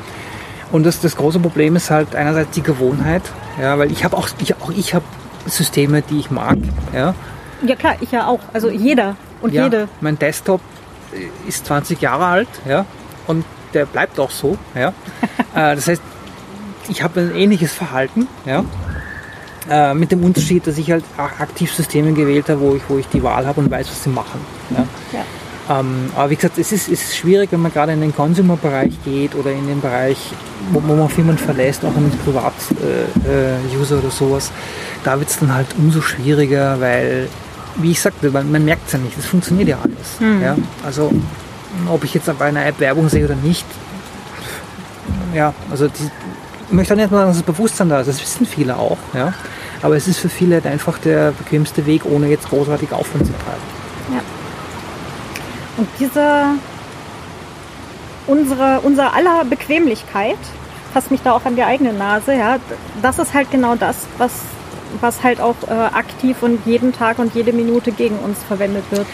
[0.71, 3.21] Und das, das große Problem ist halt einerseits die Gewohnheit,
[3.61, 5.05] ja, weil ich habe auch, ich, auch ich habe
[5.45, 6.57] Systeme, die ich mag,
[6.93, 7.13] ja.
[7.65, 8.39] Ja klar, ich ja auch.
[8.53, 9.87] Also jeder und ja, jede.
[10.01, 10.61] Mein Desktop
[11.47, 12.85] ist 20 Jahre alt, ja,
[13.27, 14.93] und der bleibt auch so, ja.
[15.55, 16.01] Äh, das heißt,
[16.89, 18.65] ich habe ein ähnliches Verhalten, ja.
[19.69, 23.07] Äh, mit dem Unterschied, dass ich halt aktiv Systeme gewählt habe, wo ich, wo ich
[23.07, 24.41] die Wahl habe und weiß, was sie machen.
[24.71, 24.87] Ja?
[25.13, 25.25] ja.
[25.67, 29.33] Ähm, aber wie gesagt, es ist, ist schwierig, wenn man gerade in den Consumer-Bereich geht
[29.33, 30.17] oder in den Bereich,
[30.71, 34.51] wo, wo man Firmen verlässt, auch als Privat-User äh, oder sowas.
[35.03, 37.27] Da wird es dann halt umso schwieriger, weil,
[37.77, 40.19] wie ich sagte, man, man merkt es ja nicht, es funktioniert ja alles.
[40.19, 40.43] Mhm.
[40.43, 40.55] Ja?
[40.85, 41.11] Also,
[41.89, 43.65] ob ich jetzt bei einer App Werbung sehe oder nicht,
[45.33, 46.09] ja, also die,
[46.67, 48.97] ich möchte nicht mal sagen, dass das Bewusstsein da ist, das wissen viele auch.
[49.13, 49.33] Ja?
[49.81, 53.33] Aber es ist für viele halt einfach der bequemste Weg, ohne jetzt großartig Aufwand zu
[53.33, 53.74] treiben.
[55.77, 56.45] Und diese,
[58.27, 60.37] unsere, unser aller Bequemlichkeit,
[60.93, 62.57] fasst mich da auch an die eigene Nase, ja,
[63.01, 64.31] das ist halt genau das, was,
[65.01, 69.05] was halt auch äh, aktiv und jeden Tag und jede Minute gegen uns verwendet wird.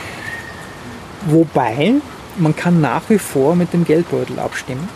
[1.25, 1.95] Wobei,
[2.37, 4.87] man kann nach wie vor mit dem Geldbeutel abstimmen.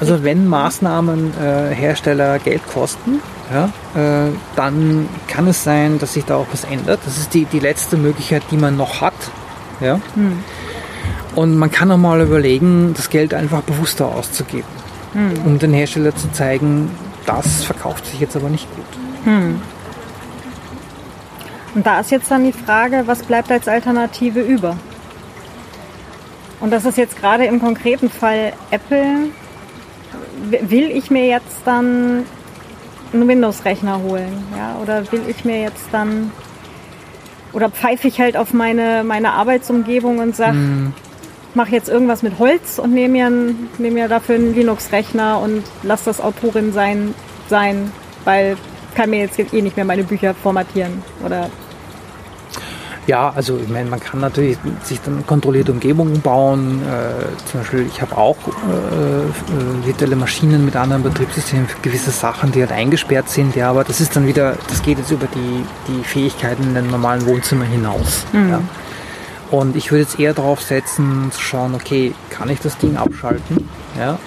[0.00, 3.20] Also wenn Maßnahmen äh, Hersteller Geld kosten,
[3.52, 3.64] ja,
[4.00, 7.00] äh, dann kann es sein, dass sich da auch was ändert.
[7.04, 9.14] Das ist die, die letzte Möglichkeit, die man noch hat.
[9.80, 10.00] Ja.
[10.14, 10.42] Hm.
[11.34, 14.68] Und man kann auch mal überlegen, das Geld einfach bewusster auszugeben,
[15.12, 15.32] hm.
[15.44, 16.90] um den Hersteller zu zeigen,
[17.26, 18.84] das verkauft sich jetzt aber nicht gut.
[19.24, 19.60] Hm.
[21.74, 24.76] Und da ist jetzt dann die Frage, was bleibt als Alternative über?
[26.60, 29.30] Und das ist jetzt gerade im konkreten Fall Apple
[30.50, 32.24] will ich mir jetzt dann
[33.12, 34.44] einen Windows-Rechner holen?
[34.56, 34.78] Ja?
[34.82, 36.30] Oder will ich mir jetzt dann
[37.54, 40.92] oder pfeife ich halt auf meine, meine Arbeitsumgebung und sage, mm.
[41.54, 46.04] mache jetzt irgendwas mit Holz und nehme mir, nehm mir dafür einen Linux-Rechner und lass
[46.04, 47.14] das Autorin sein,
[47.48, 47.92] sein,
[48.24, 48.56] weil
[48.94, 51.50] kann mir jetzt eh nicht mehr meine Bücher formatieren oder
[53.06, 56.80] ja, also ich meine, man kann natürlich sich dann kontrollierte Umgebungen bauen.
[56.82, 62.10] Äh, zum Beispiel, ich habe auch äh, äh, virtuelle Maschinen mit anderen Betriebssystemen für gewisse
[62.10, 63.56] Sachen, die halt eingesperrt sind.
[63.56, 66.90] Ja, aber das ist dann wieder, das geht jetzt über die, die Fähigkeiten in den
[66.90, 68.24] normalen Wohnzimmer hinaus.
[68.32, 68.50] Mhm.
[68.50, 68.60] Ja.
[69.50, 73.68] Und ich würde jetzt eher darauf setzen, zu schauen, okay, kann ich das Ding abschalten?
[73.98, 74.18] Ja,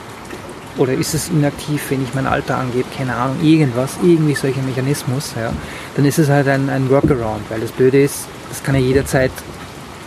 [0.78, 5.34] oder ist es inaktiv, wenn ich mein Alter angebe, keine Ahnung, irgendwas, irgendwie solcher Mechanismus,
[5.36, 5.51] ja,
[5.95, 9.32] dann ist es halt ein, ein Workaround, weil das Blöde ist, das kann ja jederzeit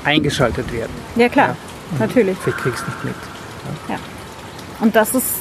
[0.05, 0.93] eingeschaltet werden.
[1.17, 1.57] Ja klar,
[1.93, 1.99] ja.
[2.07, 2.37] natürlich.
[2.39, 3.15] Vielleicht kriegst du nicht mit.
[3.89, 3.95] Ja.
[3.95, 4.01] ja.
[4.81, 5.35] Und das ist,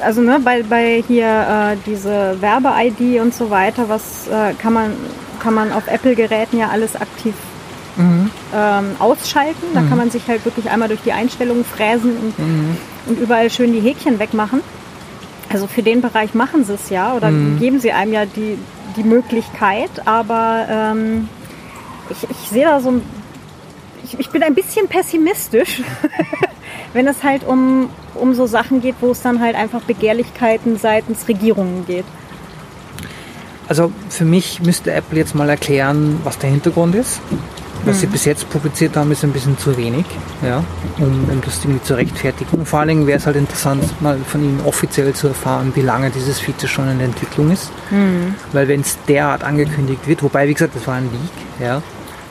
[0.00, 4.92] also ne, bei, bei hier äh, diese Werbe-ID und so weiter, was äh, kann man
[5.38, 7.34] kann man auf Apple-Geräten ja alles aktiv
[7.96, 8.30] mhm.
[8.54, 9.66] ähm, ausschalten.
[9.74, 9.88] Da mhm.
[9.88, 12.76] kann man sich halt wirklich einmal durch die Einstellungen fräsen und, mhm.
[13.06, 14.60] und überall schön die Häkchen wegmachen.
[15.50, 17.58] Also für den Bereich machen sie es ja oder mhm.
[17.58, 18.58] geben sie einem ja die,
[18.96, 21.28] die Möglichkeit, aber ähm,
[22.10, 23.02] ich, ich sehe da so ein.
[24.04, 25.82] Ich, ich bin ein bisschen pessimistisch,
[26.92, 31.28] wenn es halt um, um so Sachen geht, wo es dann halt einfach Begehrlichkeiten seitens
[31.28, 32.04] Regierungen geht.
[33.68, 37.20] Also für mich müsste Apple jetzt mal erklären, was der Hintergrund ist.
[37.84, 38.00] Was mhm.
[38.00, 40.04] sie bis jetzt publiziert haben, ist ein bisschen zu wenig,
[40.42, 40.64] ja,
[40.98, 42.66] um, um das irgendwie zu rechtfertigen.
[42.66, 46.10] vor allen Dingen wäre es halt interessant, mal von ihnen offiziell zu erfahren, wie lange
[46.10, 47.70] dieses Feature schon in der Entwicklung ist.
[47.90, 48.34] Mhm.
[48.52, 51.82] Weil wenn es derart angekündigt wird, wobei, wie gesagt, das war ein Leak, ja,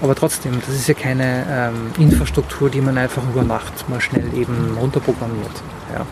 [0.02, 4.34] aber trotzdem, das ist ja keine ähm, Infrastruktur, die man einfach über Nacht mal schnell
[4.36, 5.52] eben runterprogrammiert.
[5.94, 6.06] Ja.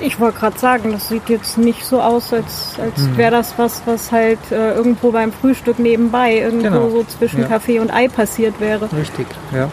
[0.00, 3.16] Ich wollte gerade sagen, das sieht jetzt nicht so aus, als, als mhm.
[3.16, 6.90] wäre das was, was halt äh, irgendwo beim Frühstück nebenbei, irgendwo genau.
[6.90, 7.48] so zwischen ja.
[7.48, 8.88] Kaffee und Ei passiert wäre.
[8.92, 9.70] Richtig, ja.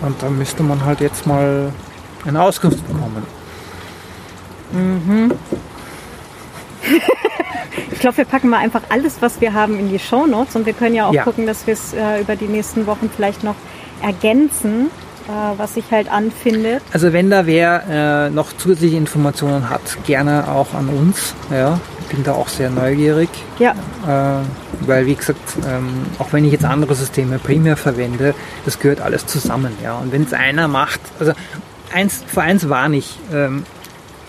[0.00, 1.72] Und da müsste man halt jetzt mal
[2.24, 3.24] eine Auskunft bekommen.
[4.72, 5.32] Mhm.
[7.90, 10.66] ich glaube, wir packen mal einfach alles, was wir haben, in die Show Notes und
[10.66, 11.24] wir können ja auch ja.
[11.24, 13.56] gucken, dass wir es äh, über die nächsten Wochen vielleicht noch
[14.02, 14.90] ergänzen.
[15.28, 16.82] Äh, was sich halt anfindet.
[16.90, 21.34] Also wenn da wer äh, noch zusätzliche Informationen hat, gerne auch an uns.
[21.50, 23.28] Ja, bin da auch sehr neugierig.
[23.58, 23.72] Ja.
[24.06, 29.02] Äh, weil wie gesagt, ähm, auch wenn ich jetzt andere Systeme primär verwende, das gehört
[29.02, 29.76] alles zusammen.
[29.82, 31.32] Ja, und wenn es einer macht, also
[31.92, 33.18] eins vor eins war nicht.
[33.30, 33.64] Ähm,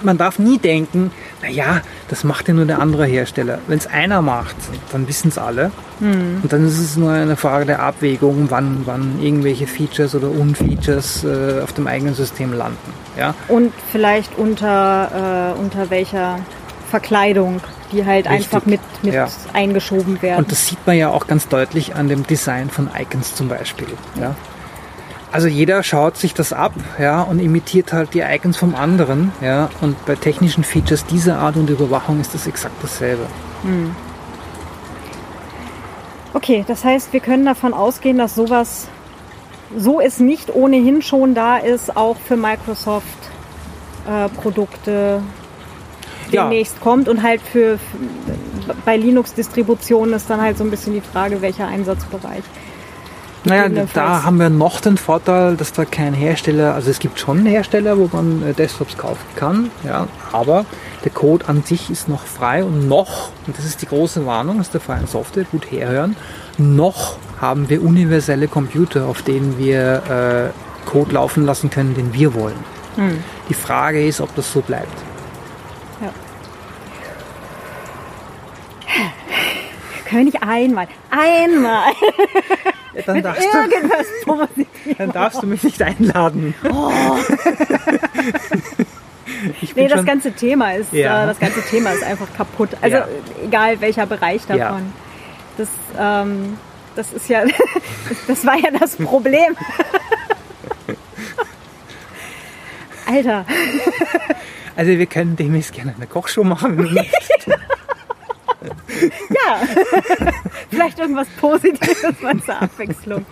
[0.04, 1.12] man darf nie denken,
[1.42, 3.60] naja, das macht ja nur der andere Hersteller.
[3.68, 4.56] Wenn es einer macht,
[4.92, 5.72] dann wissen es alle.
[6.00, 6.40] Mhm.
[6.44, 11.24] Und dann ist es nur eine Frage der Abwägung, wann, wann irgendwelche Features oder Unfeatures
[11.24, 12.94] äh, auf dem eigenen System landen.
[13.18, 13.34] Ja?
[13.48, 16.40] Und vielleicht unter, äh, unter welcher
[16.90, 17.62] Verkleidung,
[17.92, 18.54] die halt Richtig.
[18.54, 19.28] einfach mit, mit ja.
[19.54, 20.40] eingeschoben werden.
[20.40, 23.88] Und das sieht man ja auch ganz deutlich an dem Design von Icons zum Beispiel.
[24.20, 24.36] Ja?
[25.32, 29.70] Also jeder schaut sich das ab, ja, und imitiert halt die Icons vom anderen, ja.
[29.82, 33.28] Und bei technischen Features dieser Art und Überwachung ist das exakt dasselbe.
[33.62, 33.96] Hm.
[36.34, 38.88] Okay, das heißt, wir können davon ausgehen, dass sowas,
[39.78, 43.06] so es nicht ohnehin schon da ist, auch für Microsoft
[44.08, 45.22] äh, Produkte
[46.32, 46.82] demnächst ja.
[46.82, 51.42] kommt und halt für, für bei Linux-Distributionen ist dann halt so ein bisschen die Frage,
[51.42, 52.44] welcher Einsatzbereich.
[53.46, 57.46] Naja, da haben wir noch den Vorteil, dass da kein Hersteller, also es gibt schon
[57.46, 60.66] Hersteller, wo man äh, Desktops kaufen kann, ja, aber
[61.06, 64.60] der Code an sich ist noch frei und noch, und das ist die große Warnung
[64.60, 66.18] aus der freien Software, gut herhören,
[66.58, 70.52] noch haben wir universelle Computer, auf denen wir
[70.86, 72.60] äh, Code laufen lassen können, den wir wollen.
[72.96, 73.24] Hm.
[73.48, 74.98] Die Frage ist, ob das so bleibt.
[76.02, 76.12] Ja.
[80.06, 80.88] Können nicht einmal,
[82.96, 83.48] einmal dann darfst,
[84.26, 84.48] du,
[84.98, 86.54] dann darfst du mich nicht einladen.
[86.70, 86.92] Oh.
[89.76, 91.24] nee, das ganze Thema ist, ja.
[91.24, 92.72] äh, das ganze Thema ist einfach kaputt.
[92.82, 93.08] Also ja.
[93.44, 94.60] egal welcher Bereich davon.
[94.60, 94.82] Ja.
[95.58, 96.58] Das, ähm,
[96.96, 97.44] das ist ja,
[98.28, 99.56] das war ja das Problem.
[103.06, 103.46] Alter.
[104.76, 107.00] Also wir können demnächst gerne eine Kochshow machen.
[108.62, 109.62] Ja,
[110.70, 113.26] vielleicht irgendwas Positives mal zur Abwechslung.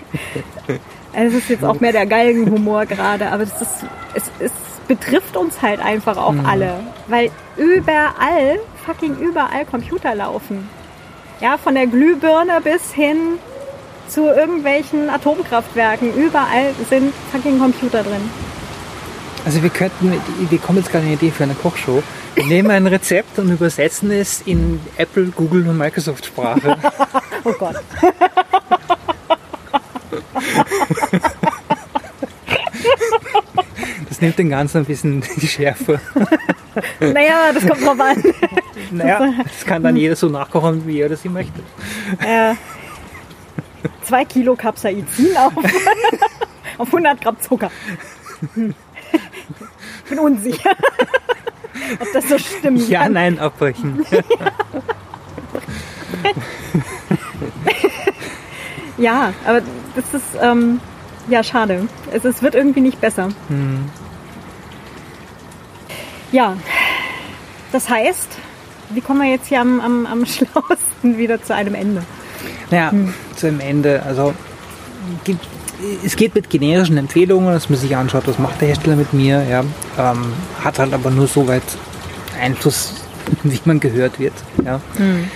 [1.14, 4.52] Also es ist jetzt auch mehr der Galgenhumor gerade, aber das ist, es, es
[4.88, 6.46] betrifft uns halt einfach auch mhm.
[6.46, 10.70] alle, weil überall, fucking überall Computer laufen.
[11.42, 13.40] Ja, von der Glühbirne bis hin
[14.08, 18.30] zu irgendwelchen Atomkraftwerken, überall sind fucking Computer drin.
[19.48, 20.12] Also wir könnten,
[20.50, 22.04] wir kommen jetzt gerade eine Idee für eine Kochshow.
[22.36, 26.78] Wir nehmen ein Rezept und übersetzen es in Apple, Google und Microsoft Sprache.
[27.46, 27.78] oh Gott.
[34.10, 36.02] Das nimmt den Ganzen ein bisschen die Schärfe.
[37.00, 38.22] Naja, das kommt drauf an.
[38.92, 41.62] Naja, das kann dann jeder so nachkochen, wie er das sie möchte.
[42.20, 42.56] Äh,
[44.04, 45.54] zwei Kilo Capsaicin auf,
[46.80, 47.72] auf 100 Gramm Zucker.
[48.54, 48.76] Hm.
[49.14, 50.72] Ich bin unsicher.
[52.00, 52.88] Ob das so stimmt.
[52.90, 53.14] Ja, kann.
[53.14, 54.06] nein, abbrechen.
[58.98, 59.62] ja, aber
[59.96, 60.80] das ist ähm,
[61.28, 61.88] ja schade.
[62.12, 63.30] Es, es, wird irgendwie nicht besser.
[63.48, 63.90] Hm.
[66.32, 66.58] Ja,
[67.72, 68.30] das heißt,
[68.90, 72.04] wie kommen wir jetzt hier am, am, am schlauesten wieder zu einem Ende?
[72.70, 73.14] Naja, hm.
[73.36, 74.04] zu einem Ende.
[74.04, 74.34] Also
[75.24, 75.46] gibt
[76.04, 79.44] es geht mit generischen Empfehlungen, dass man sich anschaut, was macht der Hersteller mit mir.
[79.50, 79.64] Ja,
[79.98, 81.64] ähm, hat halt aber nur so weit
[82.42, 82.94] Einfluss,
[83.44, 84.34] wie man gehört wird.
[84.66, 84.82] Ja.
[84.98, 85.30] Mhm.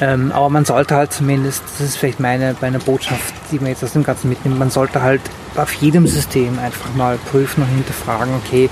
[0.00, 3.84] Ähm, aber man sollte halt zumindest, das ist vielleicht meine, meine Botschaft, die man jetzt
[3.84, 5.20] aus dem Ganzen mitnimmt, man sollte halt
[5.54, 8.68] auf jedem System einfach mal prüfen und hinterfragen, okay,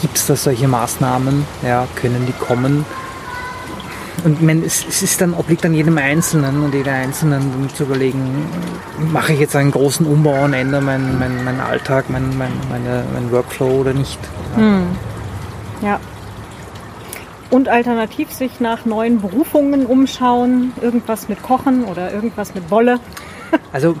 [0.00, 1.44] gibt es da solche Maßnahmen?
[1.62, 2.86] Ja, können die kommen?
[4.22, 8.46] Und man, es, es, ist dann, obliegt an jedem Einzelnen und jeder Einzelnen zu überlegen,
[9.12, 13.04] mache ich jetzt einen großen Umbau und ändere meinen mein, mein Alltag, mein, mein, meine,
[13.12, 14.18] mein Workflow oder nicht.
[14.56, 14.62] Ja.
[14.62, 14.86] Hm.
[15.82, 16.00] ja.
[17.50, 22.98] Und alternativ sich nach neuen Berufungen umschauen, irgendwas mit Kochen oder irgendwas mit Wolle.
[23.72, 23.96] Also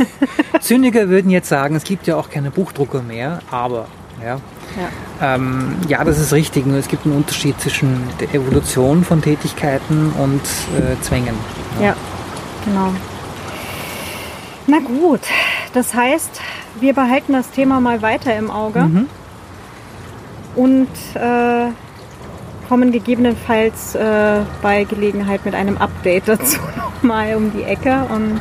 [0.60, 3.86] Zyniker würden jetzt sagen, es gibt ja auch keine Buchdrucker mehr, aber
[4.24, 4.38] ja,
[5.20, 5.34] Ja.
[5.34, 6.66] ähm, ja, das ist richtig.
[6.66, 10.42] Nur es gibt einen Unterschied zwischen der Evolution von Tätigkeiten und
[10.78, 11.34] äh, Zwängen.
[11.80, 11.94] Ja,
[12.64, 12.92] genau.
[14.66, 15.20] Na gut,
[15.74, 16.40] das heißt,
[16.78, 19.06] wir behalten das Thema mal weiter im Auge Mhm.
[20.54, 21.70] und äh,
[22.68, 28.04] kommen gegebenenfalls äh, bei Gelegenheit mit einem Update dazu nochmal um die Ecke.
[28.14, 28.40] Und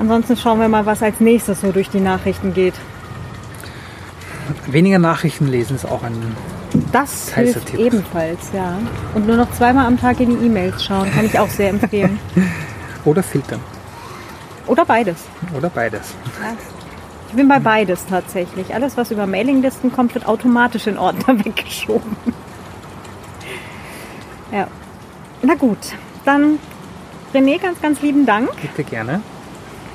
[0.00, 2.74] ansonsten schauen wir mal, was als nächstes so durch die Nachrichten geht.
[4.66, 6.36] Weniger Nachrichten lesen ist auch ein.
[6.92, 7.80] Das hilft Tipp.
[7.80, 8.78] ebenfalls, ja.
[9.14, 12.18] Und nur noch zweimal am Tag in die E-Mails schauen, kann ich auch sehr empfehlen.
[13.04, 13.60] Oder filtern.
[14.66, 15.24] Oder beides.
[15.56, 16.14] Oder beides.
[17.28, 18.74] Ich bin bei beides tatsächlich.
[18.74, 22.16] Alles, was über Mailinglisten kommt, wird automatisch in Ordner weggeschoben.
[24.52, 24.66] Ja.
[25.42, 25.78] Na gut,
[26.24, 26.58] dann
[27.32, 28.50] René, ganz, ganz lieben Dank.
[28.60, 29.22] Bitte gerne.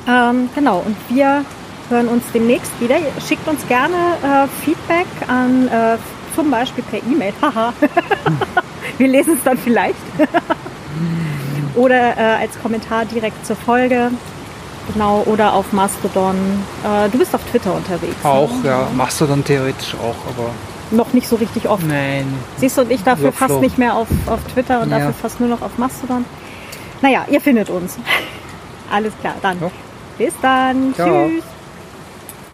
[0.08, 1.44] Ähm, genau, und wir
[1.90, 2.96] hören uns demnächst wieder.
[3.28, 5.98] Schickt uns gerne äh, Feedback an äh,
[6.36, 7.34] zum Beispiel per E-Mail.
[7.42, 7.74] Haha.
[8.98, 9.96] wir lesen es dann vielleicht.
[11.76, 14.12] oder äh, als Kommentar direkt zur Folge.
[14.94, 16.36] Genau, oder auf Mastodon.
[16.84, 18.16] Äh, du bist auf Twitter unterwegs.
[18.24, 18.30] ne?
[18.30, 20.52] Auch, ja, machst du dann theoretisch auch, aber
[20.92, 21.84] Noch nicht so richtig oft.
[21.88, 22.32] nein.
[22.58, 23.48] Siehst du, und ich dafür Workflow.
[23.48, 25.00] fast nicht mehr auf, auf Twitter und Ja.
[25.00, 26.24] dafür fast nur noch auf Mastodon.
[27.02, 27.98] Naja, ihr findet uns.
[28.92, 29.60] Alles klar, dann.
[29.60, 29.72] Ja.
[30.20, 30.94] Bis dann.
[30.94, 31.28] Ciao.
[31.30, 31.44] Tschüss.